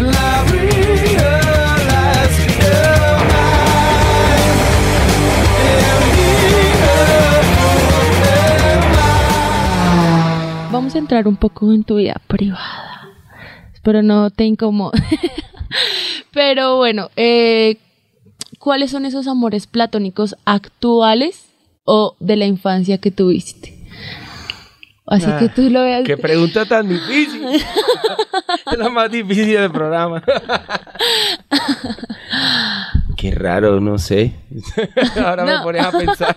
Vamos 10.77 10.93
a 10.93 10.99
entrar 10.99 11.27
un 11.27 11.37
poco 11.37 11.73
en 11.73 11.83
tu 11.83 11.95
vida 11.95 12.21
privada. 12.27 13.09
Espero 13.73 14.03
no 14.03 14.29
te 14.29 14.43
incomode. 14.43 15.01
Pero 16.31 16.77
bueno, 16.77 17.09
eh, 17.15 17.77
¿cuáles 18.59 18.91
son 18.91 19.07
esos 19.07 19.25
amores 19.25 19.65
platónicos 19.65 20.35
actuales 20.45 21.47
o 21.83 22.15
de 22.19 22.35
la 22.35 22.45
infancia 22.45 22.99
que 22.99 23.09
tuviste? 23.09 23.73
Así 25.07 25.25
Ah, 25.27 25.39
que 25.39 25.49
tú 25.49 25.67
lo 25.71 25.81
veas. 25.81 26.03
Qué 26.03 26.15
pregunta 26.15 26.63
tan 26.65 26.87
difícil. 26.87 27.43
es 28.71 28.77
la 28.77 28.89
más 28.89 29.09
difícil 29.09 29.55
del 29.55 29.71
programa. 29.71 30.23
Qué 33.17 33.31
raro, 33.31 33.81
no 33.81 33.97
sé. 33.97 34.35
Ahora 35.25 35.43
me 35.43 35.57
pones 35.63 35.83
a 35.83 35.91
pensar. 35.91 36.35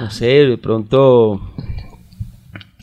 no 0.00 0.10
sé, 0.10 0.26
de 0.26 0.58
pronto. 0.58 1.40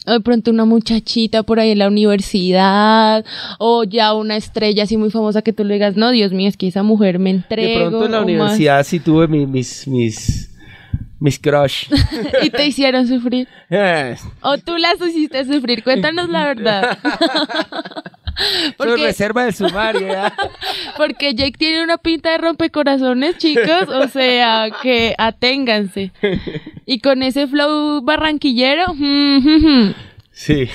O 0.06 0.12
de 0.12 0.20
pronto 0.20 0.52
una 0.52 0.66
muchachita 0.66 1.44
por 1.44 1.60
ahí 1.60 1.72
en 1.72 1.80
la 1.80 1.88
universidad, 1.88 3.24
o 3.58 3.84
ya 3.86 4.14
una 4.14 4.36
estrella 4.36 4.84
así 4.84 4.98
muy 4.98 5.12
famosa 5.12 5.42
que 5.42 5.54
tú 5.54 5.64
le 5.64 5.76
digas, 5.76 5.96
no, 5.96 6.12
Dios 6.12 6.32
mío, 6.34 6.50
es 6.50 6.58
que 6.58 6.68
esa 6.68 6.84
mujer 6.84 7.20
me 7.20 7.30
entrega. 7.30 7.80
De 7.86 7.88
pronto 7.90 8.06
en 8.06 8.12
la 8.12 8.22
universidad 8.22 8.84
sí 8.86 9.00
tuve 9.00 9.28
mi- 9.30 9.46
mis, 9.48 9.88
mis, 9.88 10.50
mis 11.20 11.40
crush. 11.40 11.86
y 12.44 12.50
te 12.50 12.68
hicieron 12.68 13.08
sufrir. 13.08 13.48
O 14.42 14.58
tú 14.58 14.78
las 14.78 14.96
hiciste 15.02 15.46
sufrir, 15.46 15.84
cuéntanos 15.84 16.28
la 16.30 16.46
verdad. 16.46 16.98
Porque, 18.78 19.04
reserva 19.04 19.46
del 19.46 19.54
sumario, 19.54 20.08
porque 20.98 21.36
Jake 21.36 21.58
tiene 21.58 21.84
una 21.84 21.98
pinta 21.98 22.32
de 22.32 22.38
rompecorazones, 22.40 23.38
chicos, 23.38 23.88
o 23.90 24.08
sea, 24.08 24.70
que 24.82 25.16
aténganse. 25.18 26.12
Y 26.86 27.00
con 27.00 27.24
ese 27.24 27.48
flow 27.48 28.02
barranquillero, 28.02 28.86
Sí. 30.34 30.68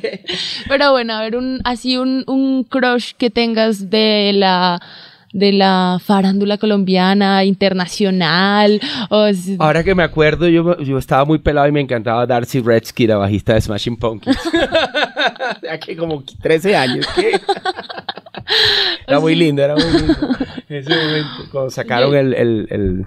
Pero 0.68 0.90
bueno, 0.92 1.14
a 1.14 1.20
ver, 1.20 1.36
un, 1.36 1.60
así 1.64 1.98
un, 1.98 2.24
un 2.26 2.64
crush 2.64 3.12
que 3.16 3.30
tengas 3.30 3.90
de 3.90 4.32
la 4.34 4.80
de 5.32 5.52
la 5.52 5.98
farándula 6.02 6.58
colombiana, 6.58 7.44
internacional, 7.44 8.80
o 9.10 9.26
Ahora 9.58 9.84
que 9.84 9.94
me 9.94 10.02
acuerdo, 10.02 10.48
yo, 10.48 10.78
yo 10.78 10.98
estaba 10.98 11.24
muy 11.24 11.38
pelado 11.38 11.68
y 11.68 11.72
me 11.72 11.80
encantaba 11.80 12.26
Darcy 12.26 12.60
Redsky, 12.60 13.06
la 13.06 13.16
bajista 13.16 13.54
de 13.54 13.60
Smashing 13.60 13.96
Pumpkins. 13.96 14.38
Hace 15.70 15.96
como 15.96 16.22
13 16.42 16.76
años. 16.76 17.06
¿qué? 17.14 17.40
Era 19.06 19.20
muy 19.20 19.34
lindo, 19.34 19.62
era 19.62 19.74
muy 19.74 19.84
lindo. 19.84 20.14
En 20.68 20.76
ese 20.76 20.94
momento, 20.94 21.28
cuando 21.50 21.70
sacaron 21.70 22.14
el, 22.14 22.34
el, 22.34 22.66
el, 22.70 23.06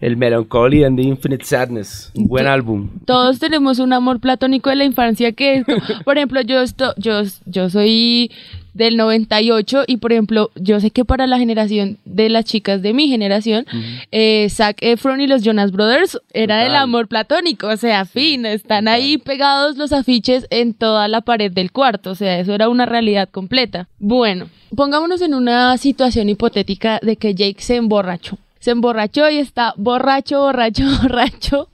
el 0.00 0.16
Melancholy 0.16 0.84
and 0.84 0.98
the 0.98 1.04
Infinite 1.04 1.44
Sadness. 1.44 2.10
Un 2.14 2.26
buen 2.26 2.46
álbum. 2.46 2.88
Todos 3.04 3.38
tenemos 3.38 3.78
un 3.78 3.92
amor 3.92 4.20
platónico 4.20 4.70
de 4.70 4.76
la 4.76 4.84
infancia 4.84 5.32
que 5.32 5.56
es, 5.56 5.64
por 6.04 6.16
ejemplo, 6.16 6.40
yo, 6.40 6.60
esto, 6.60 6.94
yo, 6.96 7.22
yo 7.46 7.68
soy 7.70 8.30
del 8.74 8.96
98 8.96 9.84
y 9.86 9.96
por 9.96 10.12
ejemplo, 10.12 10.50
yo 10.54 10.80
sé 10.80 10.90
que 10.90 11.04
para 11.04 11.26
la 11.26 11.38
generación 11.38 11.98
de 12.04 12.28
las 12.28 12.44
chicas 12.44 12.82
de 12.82 12.94
mi 12.94 13.08
generación, 13.08 13.66
eh, 14.12 14.48
Zac 14.48 14.78
Efron 14.80 15.20
y 15.20 15.26
los 15.26 15.42
Jonas 15.42 15.72
Brothers 15.72 16.18
era 16.32 16.62
el 16.62 16.68
Total. 16.68 16.82
amor 16.82 17.08
platónico, 17.08 17.66
o 17.66 17.76
sea, 17.76 18.04
fin, 18.04 18.46
están 18.46 18.88
ahí 18.88 19.18
pegados 19.18 19.76
los 19.76 19.92
afiches 19.92 20.46
en 20.50 20.72
toda 20.74 21.08
la 21.08 21.20
pared 21.20 21.50
del 21.52 21.72
cuarto, 21.72 22.12
o 22.12 22.14
sea, 22.14 22.38
eso 22.38 22.54
era 22.54 22.68
una 22.68 22.86
realidad 22.86 23.28
completa. 23.28 23.88
Bueno, 23.98 24.48
pongámonos 24.74 25.20
en 25.20 25.34
una 25.34 25.76
situación 25.76 26.28
hipotética 26.28 27.00
de 27.02 27.16
que 27.16 27.34
Jake 27.34 27.60
se 27.60 27.76
emborrachó. 27.76 28.38
Se 28.60 28.70
emborrachó 28.70 29.28
y 29.30 29.38
está 29.38 29.74
borracho, 29.76 30.40
borracho, 30.40 30.84
borracho. 31.02 31.68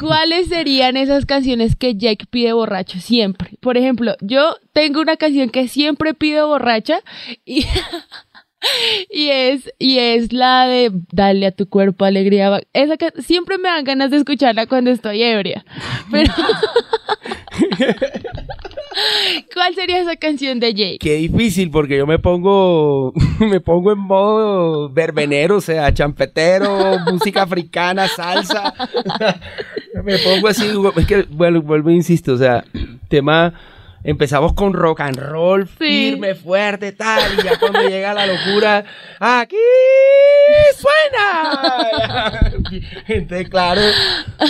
¿Cuáles 0.00 0.48
serían 0.48 0.96
esas 0.96 1.26
canciones 1.26 1.74
que 1.76 1.96
Jake 1.96 2.26
pide 2.30 2.52
borracho 2.52 3.00
siempre? 3.00 3.50
Por 3.60 3.76
ejemplo, 3.76 4.14
yo 4.20 4.56
tengo 4.72 5.00
una 5.00 5.16
canción 5.16 5.50
que 5.50 5.66
siempre 5.66 6.14
pido 6.14 6.46
borracha 6.46 7.00
y, 7.44 7.66
y 9.10 9.28
es 9.30 9.72
y 9.78 9.98
es 9.98 10.32
la 10.32 10.66
de 10.66 10.90
Dale 11.12 11.46
a 11.46 11.52
tu 11.52 11.68
cuerpo 11.68 12.04
alegría. 12.04 12.60
Esa 12.72 12.94
siempre 13.18 13.58
me 13.58 13.68
dan 13.68 13.84
ganas 13.84 14.10
de 14.12 14.18
escucharla 14.18 14.66
cuando 14.66 14.92
estoy 14.92 15.22
ebria. 15.22 15.64
Pero 16.10 16.32
¿Cuál 19.52 19.74
sería 19.74 20.00
esa 20.00 20.16
canción 20.16 20.60
de 20.60 20.74
Jake? 20.74 20.98
Qué 21.00 21.14
difícil 21.14 21.70
porque 21.70 21.96
yo 21.96 22.06
me 22.06 22.18
pongo 22.18 23.12
me 23.40 23.60
pongo 23.60 23.92
en 23.92 23.98
modo 23.98 24.90
verbenero, 24.90 25.56
o 25.56 25.60
sea, 25.60 25.92
champetero, 25.92 26.98
música 27.10 27.42
africana, 27.42 28.08
salsa. 28.08 28.72
me 30.04 30.18
pongo 30.18 30.48
así, 30.48 30.70
es 30.96 31.06
que 31.06 31.22
bueno, 31.30 31.62
vuelvo 31.62 31.90
e 31.90 31.94
insisto, 31.94 32.32
o 32.32 32.38
sea, 32.38 32.64
tema 33.08 33.54
empezamos 34.04 34.52
con 34.52 34.72
rock 34.74 35.00
and 35.00 35.16
roll 35.18 35.66
Sí. 35.66 35.74
firme, 35.78 36.34
fuerte, 36.36 36.92
tal, 36.92 37.22
y 37.38 37.42
ya 37.42 37.58
cuando 37.58 37.80
llega 37.88 38.14
la 38.14 38.26
locura, 38.26 38.84
aquí 39.18 39.56
suena. 40.76 42.40
Entonces, 43.08 43.48
claro, 43.48 43.80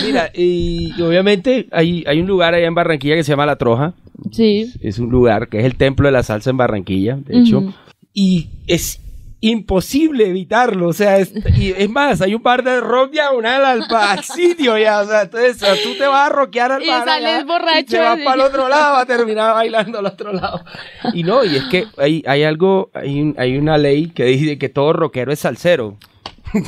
mira, 0.04 0.30
y, 0.34 0.92
y 0.96 1.02
obviamente 1.02 1.66
hay, 1.72 2.04
hay 2.06 2.20
un 2.20 2.26
lugar 2.26 2.54
allá 2.54 2.66
en 2.66 2.74
Barranquilla 2.74 3.14
que 3.16 3.24
se 3.24 3.32
llama 3.32 3.46
La 3.46 3.56
Troja. 3.56 3.94
Sí. 4.32 4.72
Es 4.80 4.98
un 4.98 5.10
lugar 5.10 5.48
que 5.48 5.58
es 5.60 5.64
el 5.64 5.76
templo 5.76 6.06
de 6.08 6.12
la 6.12 6.22
salsa 6.22 6.50
en 6.50 6.56
Barranquilla, 6.56 7.16
de 7.24 7.38
hecho. 7.38 7.72
Y 8.12 8.48
es 8.66 9.00
imposible 9.50 10.26
evitarlo. 10.28 10.88
O 10.88 10.92
sea, 10.92 11.18
es, 11.18 11.32
y 11.58 11.70
es 11.72 11.88
más, 11.90 12.20
hay 12.20 12.34
un 12.34 12.42
bar 12.42 12.62
de 12.64 12.80
rock 12.80 13.10
diagonal 13.12 13.64
al, 13.64 13.84
al 13.94 14.24
sitio 14.24 14.76
ya. 14.78 15.00
O 15.00 15.06
sea, 15.06 15.22
entonces 15.22 15.56
o 15.62 15.66
sea, 15.66 15.74
tú 15.82 15.94
te 15.98 16.06
vas 16.06 16.26
a 16.30 16.32
rockear 16.32 16.72
al 16.72 16.82
Y 16.82 16.88
bar. 16.88 17.04
sales 17.04 17.34
allá, 17.34 17.44
borracho, 17.44 17.80
Y 17.80 17.84
te 17.84 17.98
vas 17.98 18.18
para 18.20 18.34
el 18.34 18.40
otro 18.40 18.68
lado 18.68 18.96
a 18.96 19.06
terminar 19.06 19.54
bailando 19.54 19.98
al 19.98 20.06
otro 20.06 20.32
lado. 20.32 20.64
Y 21.12 21.22
no, 21.22 21.44
y 21.44 21.56
es 21.56 21.64
que 21.64 21.86
hay, 21.98 22.22
hay 22.26 22.42
algo, 22.44 22.90
hay, 22.94 23.20
un- 23.20 23.34
hay 23.38 23.56
una 23.58 23.76
ley 23.78 24.08
que 24.10 24.24
dice 24.24 24.58
que 24.58 24.68
todo 24.68 24.92
rockero 24.92 25.32
es 25.32 25.40
salsero. 25.40 25.96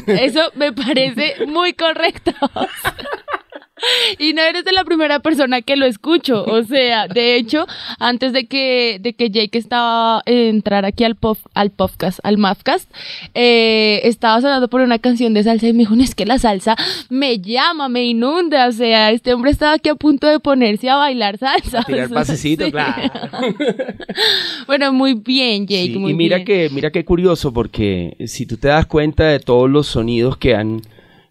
Eso 0.06 0.40
me 0.54 0.72
parece 0.72 1.46
muy 1.46 1.72
correcto. 1.72 2.32
Y 4.18 4.32
no 4.32 4.42
eres 4.42 4.64
de 4.64 4.72
la 4.72 4.84
primera 4.84 5.20
persona 5.20 5.62
que 5.62 5.76
lo 5.76 5.86
escucho. 5.86 6.44
O 6.44 6.62
sea, 6.64 7.06
de 7.08 7.36
hecho, 7.36 7.66
antes 7.98 8.32
de 8.32 8.46
que, 8.46 8.98
de 9.00 9.12
que 9.14 9.30
Jake 9.30 9.58
estaba 9.58 10.22
eh, 10.26 10.48
entrar 10.48 10.84
aquí 10.84 11.04
al 11.04 11.14
pop, 11.16 11.38
al 11.54 11.70
podcast, 11.70 12.18
al 12.22 12.38
Mafcast, 12.38 12.90
eh, 13.34 14.00
estaba 14.04 14.40
sonando 14.40 14.68
por 14.68 14.80
una 14.80 14.98
canción 14.98 15.34
de 15.34 15.42
salsa 15.44 15.68
y 15.68 15.72
me 15.72 15.80
dijo, 15.80 15.94
"No, 15.96 16.02
es 16.02 16.14
que 16.14 16.24
la 16.26 16.38
salsa 16.38 16.76
me 17.10 17.38
llama, 17.40 17.88
me 17.88 18.04
inunda. 18.04 18.68
O 18.68 18.72
sea, 18.72 19.10
este 19.10 19.34
hombre 19.34 19.50
estaba 19.50 19.74
aquí 19.74 19.88
a 19.88 19.94
punto 19.94 20.26
de 20.26 20.40
ponerse 20.40 20.88
a 20.88 20.96
bailar 20.96 21.38
salsa. 21.38 21.82
Tirar 21.84 22.06
O 22.06 22.08
sea, 22.08 22.14
pasecito, 22.14 22.64
sí. 22.64 22.72
claro. 22.72 23.02
Bueno, 24.66 24.92
muy 24.92 25.14
bien, 25.14 25.66
Jake. 25.66 25.92
Sí, 25.92 25.98
muy 25.98 26.12
y 26.12 26.14
mira 26.14 26.36
bien. 26.36 26.46
que, 26.46 26.70
mira 26.72 26.90
qué 26.90 27.04
curioso, 27.04 27.52
porque 27.52 28.16
si 28.26 28.46
tú 28.46 28.56
te 28.56 28.68
das 28.68 28.86
cuenta 28.86 29.24
de 29.24 29.40
todos 29.40 29.68
los 29.70 29.86
sonidos 29.86 30.36
que 30.38 30.54
han, 30.54 30.82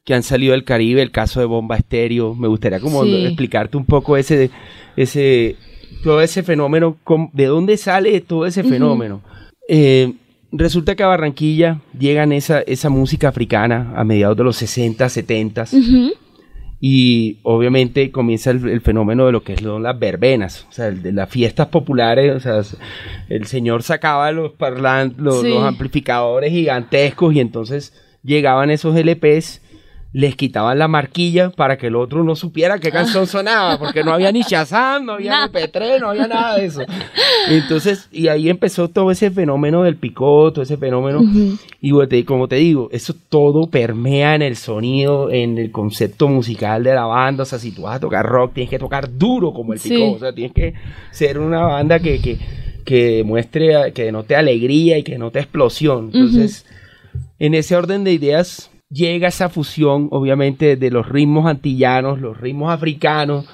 que 0.05 0.13
han 0.13 0.23
salido 0.23 0.53
del 0.53 0.63
Caribe, 0.63 1.01
el 1.01 1.11
caso 1.11 1.39
de 1.39 1.47
Bomba 1.47 1.75
Estéreo, 1.77 2.33
me 2.35 2.47
gustaría 2.47 2.79
como 2.79 3.03
Sí. 3.03 3.25
explicarte 3.25 3.75
un 3.75 3.85
poco 3.85 4.15
ese, 4.17 4.51
ese, 4.95 5.55
todo 6.03 6.21
ese 6.21 6.43
fenómeno, 6.43 6.95
de 7.33 7.45
dónde 7.47 7.75
sale 7.77 8.21
todo 8.21 8.45
ese 8.45 8.63
fenómeno. 8.63 9.21
Eh, 9.67 10.13
resulta 10.51 10.95
que 10.95 11.01
a 11.01 11.07
Barranquilla 11.07 11.81
llegan 11.97 12.31
esa, 12.31 12.61
esa 12.61 12.89
música 12.89 13.29
africana 13.29 13.93
a 13.95 14.03
mediados 14.03 14.37
de 14.37 14.43
los 14.43 14.55
60, 14.57 15.09
70 15.09 15.63
Ujú. 15.73 16.11
y 16.79 17.39
obviamente 17.41 18.11
comienza 18.11 18.51
el, 18.51 18.69
el 18.69 18.81
fenómeno 18.81 19.25
de 19.25 19.31
lo 19.31 19.43
que 19.43 19.57
son 19.57 19.81
las 19.81 19.97
verbenas, 19.97 20.67
o 20.69 20.71
sea, 20.71 20.87
el 20.89 21.01
de 21.01 21.13
las 21.13 21.29
fiestas 21.31 21.67
populares, 21.69 22.35
o 22.35 22.39
sea, 22.39 22.61
el 23.29 23.47
señor 23.47 23.81
sacaba 23.81 24.31
los 24.31 24.51
parlantes, 24.51 25.19
los, 25.19 25.41
Sí. 25.41 25.49
los 25.49 25.63
amplificadores 25.63 26.51
gigantescos 26.51 27.33
y 27.33 27.39
entonces 27.39 27.93
llegaban 28.23 28.69
esos 28.69 28.95
LPs, 28.95 29.61
les 30.17 30.33
quitaban 30.37 30.79
la 30.79 30.87
marquilla 30.87 31.49
para 31.49 31.77
que 31.77 31.87
el 31.87 31.95
otro 31.97 32.23
no 32.23 32.37
supiera 32.37 32.79
qué 32.79 32.89
canción 32.99 33.27
sonaba, 33.27 33.77
porque 33.77 34.01
no 34.01 34.13
había 34.13 34.31
ni 34.31 34.43
Shazam, 34.43 35.03
no 35.05 35.11
había 35.13 35.31
Nada. 35.31 35.49
MP3, 35.51 35.99
no 35.99 36.09
había 36.11 36.25
nada 36.27 36.55
de 36.57 36.65
eso. 36.67 36.83
Entonces, 37.49 38.07
y 38.11 38.27
ahí 38.29 38.49
empezó 38.49 38.87
todo 38.89 39.11
ese 39.11 39.29
fenómeno 39.31 39.83
del 39.83 39.97
picot, 39.97 40.53
todo 40.53 40.63
ese 40.63 40.77
fenómeno 40.77 41.19
Ujú. 41.19 41.57
y 41.81 41.91
bueno, 41.91 42.07
te- 42.07 42.23
como 42.25 42.47
te 42.47 42.55
digo, 42.55 42.87
eso 42.93 43.13
todo 43.29 43.67
permea 43.67 44.35
en 44.35 44.41
el 44.41 44.55
sonido, 44.55 45.29
en 45.31 45.57
el 45.57 45.71
concepto 45.71 46.27
musical 46.27 46.83
de 46.83 46.93
la 46.93 47.05
banda. 47.05 47.43
O 47.43 47.45
sea, 47.45 47.59
si 47.59 47.71
tú 47.71 47.81
vas 47.83 47.97
a 47.97 47.99
tocar 47.99 48.25
rock, 48.25 48.53
tienes 48.53 48.69
que 48.69 48.79
tocar 48.79 49.17
duro 49.17 49.51
como 49.53 49.73
el 49.73 49.79
Sí. 49.79 49.89
picó. 49.89 50.13
O 50.13 50.19
sea, 50.19 50.33
tienes 50.33 50.53
que 50.53 50.73
ser 51.11 51.39
una 51.39 51.61
banda 51.63 51.99
que, 51.99 52.21
que, 52.21 52.37
que 52.85 53.23
muestre, 53.25 53.91
que 53.93 54.05
denote 54.05 54.35
alegría 54.35 54.97
y 54.97 55.03
que 55.03 55.11
denote 55.13 55.39
explosión. 55.39 56.05
Entonces, 56.13 56.65
en 57.37 57.53
ese 57.53 57.75
orden 57.75 58.03
de 58.05 58.13
ideas, 58.13 58.71
llega 58.95 59.27
esa 59.27 59.49
fusión, 59.49 60.07
obviamente, 60.11 60.77
de 60.77 60.89
los 60.89 61.07
ritmos 61.07 61.45
antillanos, 61.45 62.21
los 62.21 62.39
ritmos 62.39 62.71
africanos, 62.71 63.45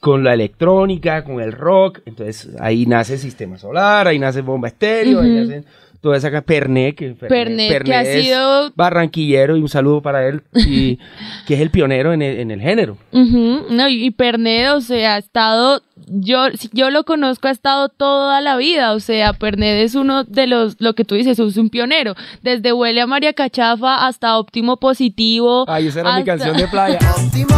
con 0.00 0.24
la 0.24 0.34
electrónica, 0.34 1.22
con 1.22 1.40
el 1.40 1.52
rock. 1.52 2.00
Entonces, 2.06 2.50
ahí 2.58 2.86
nace 2.86 3.18
Sistema 3.18 3.58
Solar, 3.58 4.08
ahí 4.08 4.18
nace 4.18 4.40
Bomba 4.40 4.68
Estéreo, 4.68 5.20
ahí 5.20 5.42
Ujú. 5.42 5.64
Toda 6.06 6.18
esa 6.18 6.30
ca- 6.30 6.42
Perné, 6.42 6.94
que 6.94 7.10
Pernet, 7.14 7.82
que 7.82 7.94
ha 7.94 8.04
sido- 8.04 8.70
barranquillero 8.76 9.56
y 9.56 9.60
un 9.60 9.68
saludo 9.68 10.00
para 10.02 10.26
él, 10.28 10.42
y 10.54 10.98
que 11.46 11.54
es 11.54 11.60
el 11.60 11.70
pionero 11.70 12.12
en 12.12 12.22
el, 12.22 12.38
en 12.38 12.50
el 12.52 12.60
género. 12.60 12.96
No, 13.12 13.88
y 13.88 14.04
y 14.06 14.10
Pernet, 14.12 14.68
o 14.70 14.80
sea, 14.80 15.16
ha 15.16 15.18
estado, 15.18 15.82
yo, 16.06 16.46
si 16.56 16.70
yo 16.72 16.90
lo 16.90 17.02
conozco, 17.02 17.48
ha 17.48 17.50
estado 17.50 17.88
toda 17.88 18.40
la 18.40 18.56
vida, 18.56 18.92
o 18.92 19.00
sea, 19.00 19.32
Pernet 19.32 19.84
es 19.84 19.96
uno 19.96 20.22
de 20.22 20.46
los, 20.46 20.76
lo 20.78 20.94
que 20.94 21.04
tú 21.04 21.16
dices, 21.16 21.38
es 21.40 21.56
un 21.56 21.68
pionero, 21.70 22.14
desde 22.42 22.72
Huele 22.72 23.00
a 23.00 23.06
María 23.08 23.32
Cachafa 23.32 24.06
hasta 24.06 24.38
Óptimo 24.38 24.76
Positivo. 24.76 25.64
Ay, 25.66 25.88
esa 25.88 26.00
era 26.02 26.16
mi 26.18 26.24
canción 26.24 26.56
de 26.56 26.68
playa. 26.68 26.98
Óptimo, 27.16 27.56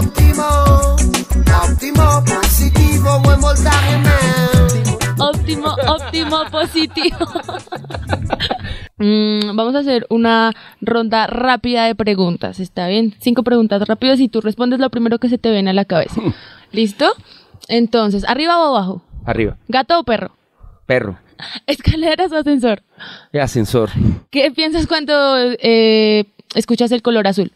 óptimo, 0.00 0.44
óptimo, 1.62 2.24
positivo, 2.26 3.20
buen 3.22 3.40
voltaje, 3.40 3.98
man. 3.98 4.73
Óptimo, 5.18 5.74
óptimo, 5.88 6.44
positivo. 6.50 7.16
Mm, 8.96 9.56
vamos 9.56 9.74
a 9.74 9.80
hacer 9.80 10.06
una 10.08 10.52
ronda 10.80 11.26
rápida 11.26 11.84
de 11.86 11.96
preguntas, 11.96 12.60
¿está 12.60 12.86
bien? 12.86 13.12
Cinco 13.20 13.42
preguntas 13.42 13.82
rápidas 13.88 14.20
y 14.20 14.28
tú 14.28 14.40
respondes 14.40 14.78
lo 14.78 14.88
primero 14.88 15.18
que 15.18 15.28
se 15.28 15.36
te 15.36 15.50
viene 15.50 15.70
a 15.70 15.72
la 15.72 15.84
cabeza. 15.84 16.20
¿Listo? 16.72 17.12
Entonces, 17.66 18.24
¿arriba 18.28 18.56
o 18.60 18.68
abajo? 18.76 19.02
Arriba, 19.26 19.56
¿Gato 19.66 19.98
o 19.98 20.04
perro? 20.04 20.36
perro, 20.86 21.18
¿Escaleras 21.66 22.30
o 22.30 22.36
ascensor? 22.36 22.82
el 23.32 23.40
ascensor, 23.40 23.90
¿Qué 24.30 24.52
piensas 24.52 24.86
cuando 24.86 25.12
eh, 25.60 26.26
escuchas 26.54 26.92
el 26.92 27.02
color 27.02 27.26
azul? 27.26 27.50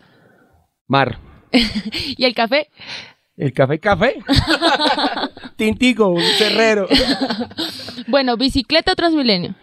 mar, 0.89 1.19
¿Y 2.17 2.25
el 2.25 2.35
café? 2.35 2.69
el 3.37 3.53
café, 3.53 3.79
café, 3.79 4.17
tintico, 5.59 6.09
un 6.09 6.23
cerrero, 6.39 6.89
Bueno, 8.07 8.37
¿bicicleta 8.39 8.93
o 8.93 8.97
Transmilenio? 8.97 9.55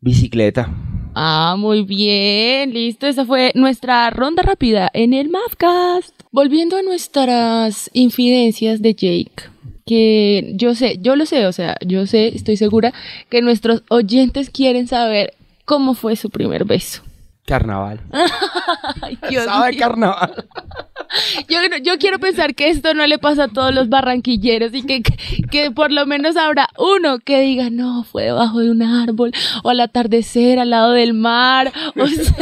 bicicleta. 0.00 0.74
Ah, 1.14 1.56
muy 1.58 1.82
bien, 1.82 2.72
listo. 2.72 3.06
Esa 3.06 3.24
fue 3.24 3.52
nuestra 3.54 4.08
ronda 4.10 4.42
rápida 4.42 4.90
en 4.94 5.12
el 5.14 5.28
Mavcast. 5.28 6.14
Volviendo 6.30 6.76
a 6.76 6.82
nuestras 6.82 7.90
infidencias 7.92 8.80
de 8.82 8.94
Jake, 8.94 9.50
que 9.86 10.52
yo 10.54 10.74
sé, 10.74 10.98
yo 11.00 11.16
lo 11.16 11.26
sé, 11.26 11.46
o 11.46 11.52
sea, 11.52 11.76
yo 11.84 12.06
sé, 12.06 12.28
estoy 12.28 12.56
segura 12.56 12.92
que 13.30 13.42
nuestros 13.42 13.82
oyentes 13.88 14.50
quieren 14.50 14.86
saber 14.86 15.34
cómo 15.64 15.94
fue 15.94 16.14
su 16.16 16.30
primer 16.30 16.64
beso. 16.64 17.02
Carnaval. 17.48 17.98
Ay, 19.02 19.18
Dios 19.30 19.46
¿Sabe 19.46 19.70
mío. 19.70 19.80
carnaval? 19.80 20.46
Yo, 21.48 21.58
yo 21.82 21.96
quiero 21.98 22.18
pensar 22.18 22.54
que 22.54 22.68
esto 22.68 22.92
no 22.92 23.06
le 23.06 23.18
pasa 23.18 23.44
a 23.44 23.48
todos 23.48 23.74
los 23.74 23.88
barranquilleros 23.88 24.74
y 24.74 24.82
que, 24.82 25.02
que, 25.02 25.16
que 25.50 25.70
por 25.70 25.90
lo 25.90 26.04
menos 26.04 26.36
habrá 26.36 26.68
uno 26.76 27.18
que 27.18 27.40
diga, 27.40 27.70
no, 27.70 28.04
fue 28.04 28.24
debajo 28.24 28.58
de 28.60 28.70
un 28.70 28.82
árbol 28.82 29.32
o 29.64 29.70
al 29.70 29.80
atardecer 29.80 30.58
al 30.58 30.68
lado 30.68 30.92
del 30.92 31.14
mar. 31.14 31.72
O 31.96 32.06
sea, 32.06 32.34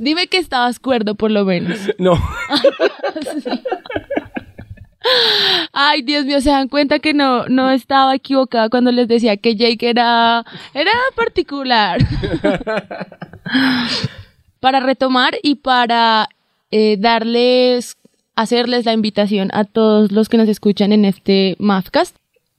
Dime 0.00 0.26
que 0.26 0.38
estabas 0.38 0.80
cuerdo 0.80 1.14
por 1.14 1.30
lo 1.30 1.44
menos. 1.44 1.78
No. 1.98 2.20
Ay, 5.72 6.02
Dios 6.02 6.24
mío, 6.24 6.40
se 6.40 6.50
dan 6.50 6.68
cuenta 6.68 6.98
que 6.98 7.14
no, 7.14 7.46
no 7.48 7.70
estaba 7.70 8.14
equivocada 8.14 8.68
cuando 8.68 8.92
les 8.92 9.08
decía 9.08 9.36
que 9.36 9.56
Jake 9.56 9.88
era, 9.88 10.44
era 10.74 10.92
particular. 11.14 11.98
para 14.60 14.80
retomar 14.80 15.36
y 15.42 15.56
para 15.56 16.28
eh, 16.70 16.96
darles, 16.98 17.96
hacerles 18.34 18.84
la 18.84 18.92
invitación 18.92 19.50
a 19.52 19.64
todos 19.64 20.12
los 20.12 20.28
que 20.28 20.38
nos 20.38 20.48
escuchan 20.48 20.92
en 20.92 21.04
este 21.04 21.56
Mavcast, 21.58 22.16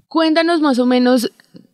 cuéntanos 0.08 0.62
más 0.62 0.80
o 0.80 0.86
menos 0.86 1.32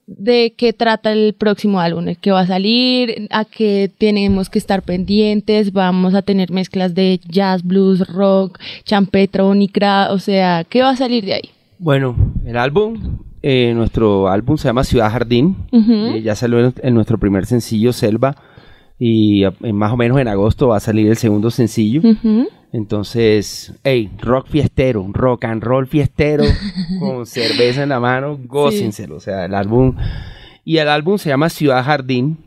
de 0.07 0.53
qué 0.57 0.73
trata 0.73 1.11
el 1.11 1.33
próximo 1.33 1.79
álbum, 1.79 2.07
el 2.07 2.17
que 2.17 2.31
va 2.31 2.41
a 2.41 2.47
salir, 2.47 3.27
a 3.31 3.45
qué 3.45 3.89
tenemos 3.97 4.49
que 4.49 4.59
estar 4.59 4.81
pendientes, 4.81 5.71
vamos 5.71 6.13
a 6.13 6.21
tener 6.21 6.51
mezclas 6.51 6.93
de 6.93 7.19
jazz, 7.27 7.63
blues, 7.63 8.07
rock, 8.07 8.59
champetrónica, 8.83 10.11
o 10.11 10.19
sea, 10.19 10.65
¿qué 10.65 10.81
va 10.81 10.89
a 10.89 10.97
salir 10.97 11.25
de 11.25 11.33
ahí? 11.33 11.49
Bueno, 11.79 12.15
el 12.45 12.57
álbum, 12.57 13.19
eh, 13.41 13.73
nuestro 13.75 14.27
álbum 14.27 14.57
se 14.57 14.67
llama 14.67 14.83
Ciudad 14.83 15.11
Jardín, 15.11 15.55
eh, 15.71 16.21
ya 16.23 16.35
salió 16.35 16.73
en, 16.81 16.93
nuestro 16.93 17.17
primer 17.17 17.45
sencillo, 17.45 17.93
Selva, 17.93 18.35
y 18.99 19.43
en 19.43 19.75
más 19.75 19.91
o 19.91 19.97
menos 19.97 20.19
en 20.19 20.27
agosto 20.27 20.69
va 20.69 20.77
a 20.77 20.81
salir 20.81 21.07
el 21.07 21.17
segundo 21.17 21.49
sencillo. 21.49 22.01
Entonces, 22.73 23.71
hey, 23.83 24.11
rock 24.19 24.47
fiestero, 24.49 25.05
rock 25.13 25.45
and 25.45 25.63
roll 25.63 25.85
fiestero, 25.85 26.43
con 26.99 27.27
cerveza 27.27 27.83
en 27.83 27.89
la 27.89 27.99
mano, 27.99 28.39
gócenselo. 28.45 29.17
O 29.17 29.19
sea, 29.19 29.45
el 29.45 29.53
álbum. 29.53 29.95
Y 30.65 30.77
el 30.77 30.89
álbum 30.89 31.19
se 31.19 31.29
llama 31.29 31.49
Ciudad 31.49 31.85
Jardín, 31.85 32.39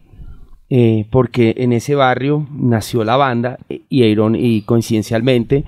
eh, 0.68 1.06
porque 1.10 1.54
en 1.58 1.72
ese 1.72 1.94
barrio 1.94 2.44
nació 2.50 3.04
la 3.04 3.16
banda, 3.16 3.58
eh, 3.68 3.82
y, 3.88 4.04
y 4.04 4.62
coincidencialmente 4.62 5.64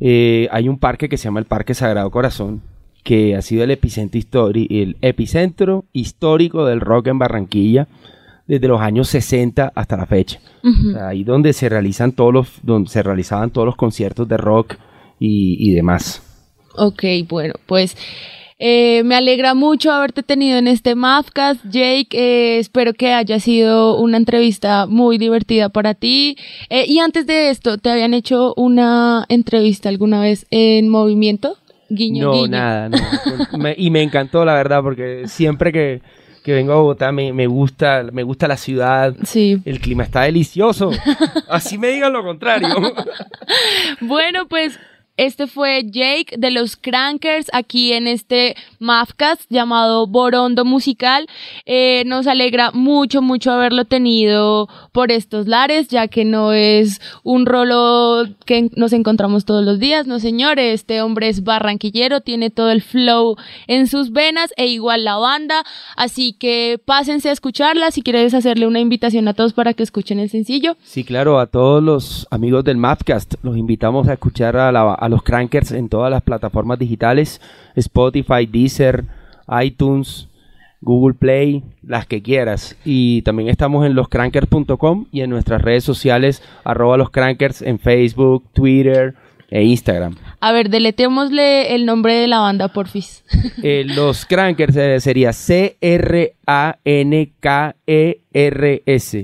eh, 0.00 0.48
hay 0.50 0.70
un 0.70 0.78
parque 0.78 1.10
que 1.10 1.18
se 1.18 1.24
llama 1.24 1.40
el 1.40 1.46
Parque 1.46 1.74
Sagrado 1.74 2.10
Corazón, 2.10 2.62
que 3.04 3.36
ha 3.36 3.42
sido 3.42 3.64
el 3.64 3.70
epicentro, 3.70 4.48
el 4.48 4.96
epicentro 5.02 5.84
histórico 5.92 6.64
del 6.64 6.80
rock 6.80 7.08
en 7.08 7.18
Barranquilla 7.18 7.86
desde 8.50 8.68
los 8.68 8.80
años 8.80 9.08
60 9.08 9.72
hasta 9.74 9.96
la 9.96 10.06
fecha. 10.06 10.40
Ujú. 10.64 10.90
O 10.90 10.92
sea, 10.92 11.08
ahí 11.08 11.24
donde 11.24 11.52
se 11.52 11.68
realizan 11.68 12.12
todos 12.12 12.32
los, 12.34 12.48
donde 12.62 12.90
se 12.90 13.02
realizaban 13.02 13.50
todos 13.50 13.66
los 13.66 13.76
conciertos 13.76 14.26
de 14.28 14.36
rock 14.36 14.74
y, 15.18 15.56
y 15.60 15.72
demás. 15.74 16.22
Ok, 16.76 17.02
bueno, 17.28 17.54
pues 17.66 17.96
eh, 18.58 19.02
me 19.04 19.14
alegra 19.14 19.54
mucho 19.54 19.90
haberte 19.92 20.22
tenido 20.22 20.58
en 20.58 20.68
este 20.68 20.94
Mavcast, 20.94 21.64
Jake. 21.66 22.08
eh, 22.12 22.58
espero 22.58 22.92
que 22.92 23.12
haya 23.12 23.38
sido 23.40 23.96
una 23.98 24.16
entrevista 24.16 24.86
muy 24.86 25.16
divertida 25.16 25.68
para 25.68 25.94
ti. 25.94 26.36
Eh, 26.68 26.84
y 26.88 26.98
antes 26.98 27.26
de 27.26 27.50
esto, 27.50 27.78
¿te 27.78 27.90
habían 27.90 28.14
hecho 28.14 28.52
una 28.56 29.24
entrevista 29.28 29.88
alguna 29.88 30.20
vez 30.20 30.46
en 30.50 30.88
movimiento? 30.88 31.56
Guiño, 31.88 32.24
no, 32.26 32.32
guiño. 32.34 32.48
nada. 32.48 32.88
no. 32.88 32.98
Me- 33.58 33.74
y 33.76 33.90
me 33.90 34.02
encantó, 34.02 34.44
la 34.44 34.54
verdad, 34.54 34.80
porque 34.82 35.22
siempre 35.26 35.72
que, 35.72 36.02
que 36.42 36.52
vengo 36.52 36.72
a 36.72 36.76
Bogotá 36.76 37.12
me, 37.12 37.32
me 37.32 37.46
gusta, 37.46 38.04
me 38.12 38.22
gusta 38.22 38.48
la 38.48 38.56
ciudad. 38.56 39.14
Sí. 39.24 39.60
El 39.64 39.80
clima 39.80 40.04
está 40.04 40.22
delicioso. 40.22 40.90
Así 41.48 41.78
me 41.78 41.88
digan 41.88 42.12
lo 42.12 42.22
contrario. 42.22 42.68
Bueno, 44.00 44.48
pues 44.48 44.78
este 45.26 45.46
fue 45.46 45.82
Jake 45.84 46.36
de 46.38 46.50
los 46.50 46.76
Crankers 46.76 47.48
aquí 47.52 47.92
en 47.92 48.06
este 48.06 48.56
Mavcast 48.78 49.42
llamado 49.50 50.06
Borondo 50.06 50.64
Musical. 50.64 51.26
Eh, 51.66 52.04
nos 52.06 52.26
alegra 52.26 52.70
mucho, 52.72 53.20
mucho 53.20 53.50
haberlo 53.52 53.84
tenido 53.84 54.68
por 54.92 55.12
estos 55.12 55.46
lares, 55.46 55.88
ya 55.88 56.08
que 56.08 56.24
no 56.24 56.52
es 56.52 57.00
un 57.22 57.44
rolo 57.44 58.24
que 58.46 58.70
nos 58.76 58.92
encontramos 58.94 59.44
todos 59.44 59.64
los 59.64 59.78
días, 59.78 60.06
no 60.06 60.18
señores. 60.20 60.74
Este 60.80 61.02
hombre 61.02 61.28
es 61.28 61.44
barranquillero, 61.44 62.22
tiene 62.22 62.48
todo 62.48 62.70
el 62.70 62.80
flow 62.80 63.36
en 63.66 63.86
sus 63.88 64.12
venas 64.12 64.52
e 64.56 64.68
igual 64.68 65.04
la 65.04 65.16
banda. 65.16 65.64
Así 65.96 66.32
que 66.32 66.80
pásense 66.84 67.28
a 67.28 67.32
escucharla. 67.32 67.90
Si 67.90 68.00
quieres 68.02 68.32
hacerle 68.32 68.66
una 68.66 68.80
invitación 68.80 69.28
a 69.28 69.34
todos 69.34 69.52
para 69.52 69.74
que 69.74 69.82
escuchen 69.82 70.18
el 70.18 70.30
sencillo. 70.30 70.76
Sí, 70.82 71.04
claro, 71.04 71.38
a 71.38 71.46
todos 71.46 71.82
los 71.82 72.26
amigos 72.30 72.64
del 72.64 72.78
Mapcast 72.78 73.34
los 73.42 73.56
invitamos 73.58 74.08
a 74.08 74.14
escuchar 74.14 74.56
a, 74.56 74.72
la- 74.72 74.94
los 75.10 75.22
Crankers 75.22 75.72
en 75.72 75.88
todas 75.88 76.10
las 76.10 76.22
plataformas 76.22 76.78
digitales, 76.78 77.40
Spotify, 77.74 78.46
Deezer, 78.46 79.04
iTunes, 79.62 80.28
Google 80.80 81.14
Play, 81.14 81.62
las 81.82 82.06
que 82.06 82.22
quieras. 82.22 82.76
Y 82.84 83.22
también 83.22 83.48
estamos 83.48 83.84
en 83.86 83.94
loscrankers.com 83.94 85.06
y 85.12 85.20
en 85.20 85.30
nuestras 85.30 85.62
redes 85.62 85.84
sociales, 85.84 86.42
arroba 86.64 86.96
los 86.96 87.10
Crankers 87.10 87.62
en 87.62 87.78
Facebook, 87.78 88.44
Twitter 88.52 89.14
e 89.50 89.64
Instagram. 89.64 90.16
A 90.40 90.52
ver, 90.52 90.70
deletémosle 90.70 91.74
el 91.74 91.84
nombre 91.84 92.14
de 92.14 92.28
la 92.28 92.38
banda, 92.38 92.68
porfis. 92.68 93.24
Eh, 93.62 93.84
los 93.84 94.24
Crankers 94.24 94.74
eh, 94.76 95.00
sería 95.00 95.34
C-R-A-N-K-E-R-S. 95.34 96.34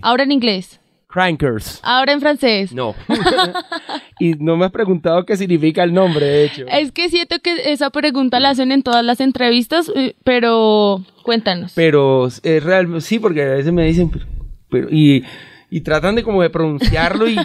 Ahora 0.02 0.24
en 0.24 0.32
inglés. 0.32 0.78
Crankers. 1.08 1.80
Ahora 1.82 2.12
en 2.12 2.20
francés. 2.20 2.72
No. 2.72 2.94
y 4.20 4.34
no 4.34 4.56
me 4.56 4.64
has 4.66 4.72
preguntado 4.72 5.24
qué 5.24 5.36
significa 5.36 5.82
el 5.82 5.94
nombre, 5.94 6.26
de 6.26 6.44
hecho. 6.44 6.64
Es 6.68 6.92
que 6.92 7.08
siento 7.08 7.38
que 7.40 7.72
esa 7.72 7.90
pregunta 7.90 8.40
la 8.40 8.50
hacen 8.50 8.72
en 8.72 8.82
todas 8.82 9.04
las 9.04 9.20
entrevistas, 9.20 9.90
eh, 9.94 10.14
pero 10.24 11.04
cuéntanos. 11.22 11.72
Pero 11.74 12.26
es 12.26 12.62
real, 12.62 13.00
sí, 13.00 13.18
porque 13.18 13.42
a 13.42 13.54
veces 13.54 13.72
me 13.72 13.84
dicen, 13.84 14.10
pero, 14.10 14.26
pero- 14.68 14.88
y, 14.90 15.24
y 15.70 15.80
tratan 15.80 16.14
de 16.16 16.22
como 16.22 16.42
de 16.42 16.50
pronunciarlo 16.50 17.28
y, 17.28 17.36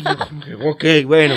ok, 0.63 0.83
bueno. 1.05 1.35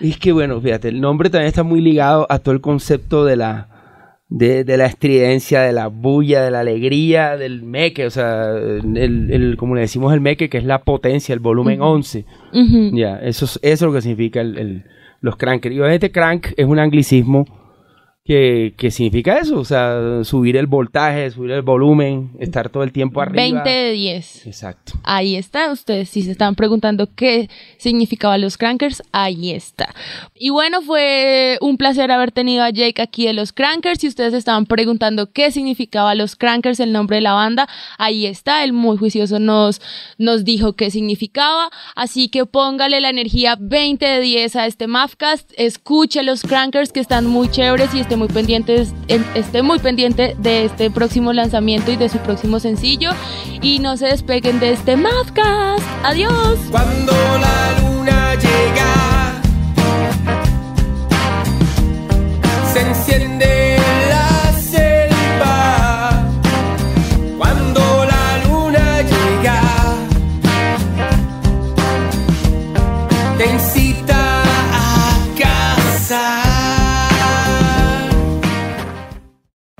Es 0.00 0.18
que 0.18 0.32
bueno, 0.32 0.60
fíjate, 0.60 0.88
el 0.88 1.00
nombre 1.00 1.30
también 1.30 1.48
está 1.48 1.62
muy 1.62 1.80
ligado 1.80 2.26
a 2.28 2.38
todo 2.40 2.52
el 2.52 2.60
concepto 2.60 3.24
de 3.24 3.36
la, 3.36 3.68
de, 4.28 4.64
de 4.64 4.76
la 4.76 4.86
estridencia, 4.86 5.60
de 5.62 5.72
la 5.72 5.88
bulla, 5.88 6.42
de 6.42 6.50
la 6.50 6.60
alegría, 6.60 7.36
del 7.36 7.62
meque, 7.62 8.06
o 8.06 8.10
sea, 8.10 8.50
el, 8.56 9.30
el- 9.30 9.56
como 9.56 9.74
le 9.74 9.82
decimos 9.82 10.12
el 10.14 10.20
meque, 10.20 10.48
que 10.48 10.58
es 10.58 10.64
la 10.64 10.82
potencia, 10.82 11.32
el 11.32 11.40
volumen 11.40 11.80
11. 11.82 12.24
Ujú. 12.52 12.90
Ya, 12.96 13.16
eso 13.18 13.44
es, 13.44 13.58
eso 13.62 13.72
es 13.72 13.82
lo 13.82 13.92
que 13.92 14.00
significa 14.02 14.40
el, 14.40 14.58
el- 14.58 14.84
los 15.20 15.36
crankers. 15.36 15.74
Y 15.74 15.78
obviamente 15.80 16.10
crank 16.10 16.48
es 16.56 16.66
un 16.66 16.78
anglicismo 16.78 17.46
que, 18.24 18.72
que 18.78 18.90
significa 18.90 19.38
eso, 19.38 19.58
o 19.58 19.66
sea, 19.66 20.24
subir 20.24 20.56
el 20.56 20.66
voltaje, 20.66 21.30
subir 21.30 21.50
el 21.50 21.60
volumen, 21.60 22.30
estar 22.38 22.70
todo 22.70 22.82
el 22.82 22.90
tiempo 22.90 23.20
arriba. 23.20 23.62
20 23.62 23.68
de 23.68 23.92
10. 23.92 24.46
Exacto. 24.46 24.94
Ahí 25.02 25.36
está, 25.36 25.70
ustedes 25.70 26.08
si 26.08 26.22
se 26.22 26.30
estaban 26.30 26.54
preguntando 26.54 27.06
qué 27.14 27.50
significaban 27.76 28.40
los 28.40 28.56
Crankers, 28.56 29.02
ahí 29.12 29.50
está. 29.50 29.94
Y 30.34 30.48
bueno, 30.48 30.80
fue 30.80 31.58
un 31.60 31.76
placer 31.76 32.10
haber 32.10 32.32
tenido 32.32 32.64
a 32.64 32.70
Jake 32.70 33.02
aquí 33.02 33.26
de 33.26 33.34
los 33.34 33.52
Crankers. 33.52 34.00
Si 34.00 34.08
ustedes 34.08 34.32
estaban 34.32 34.64
preguntando 34.64 35.30
qué 35.30 35.50
significaba 35.50 36.14
los 36.14 36.34
Crankers, 36.34 36.80
el 36.80 36.92
nombre 36.92 37.16
de 37.16 37.22
la 37.22 37.34
banda, 37.34 37.68
ahí 37.98 38.24
está. 38.24 38.64
El 38.64 38.72
muy 38.72 38.96
juicioso 38.96 39.38
nos, 39.38 39.82
nos 40.16 40.46
dijo 40.46 40.72
qué 40.72 40.90
significaba. 40.90 41.68
Así 41.94 42.30
que 42.30 42.46
póngale 42.46 43.02
la 43.02 43.10
energía 43.10 43.58
20 43.60 44.02
de 44.02 44.20
10 44.20 44.56
a 44.56 44.66
este 44.66 44.86
Mavcast. 44.86 45.52
Escuche 45.58 46.22
los 46.22 46.40
Crankers 46.40 46.90
que 46.90 47.00
están 47.00 47.26
muy 47.26 47.50
chéveres 47.50 47.94
y 47.94 48.00
esté 48.14 48.20
muy 48.20 48.28
pendientes, 48.28 48.94
en- 49.08 49.24
esté 49.34 49.62
muy 49.62 49.78
pendiente 49.80 50.36
de 50.38 50.66
este 50.66 50.88
próximo 50.88 51.32
lanzamiento 51.32 51.90
y 51.90 51.96
de 51.96 52.08
su 52.08 52.18
próximo 52.18 52.60
sencillo. 52.60 53.10
Y 53.60 53.80
no 53.80 53.96
se 53.96 54.06
despeguen 54.06 54.60
de 54.60 54.72
este 54.72 54.96
Mavcast. 54.96 55.82
Adiós. 56.04 56.58
Cuando 56.70 57.12
la 57.12 57.80
luna 57.80 58.34
llega, 58.34 59.40
se 62.72 62.80
enciende 62.82 63.63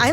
I 0.05 0.13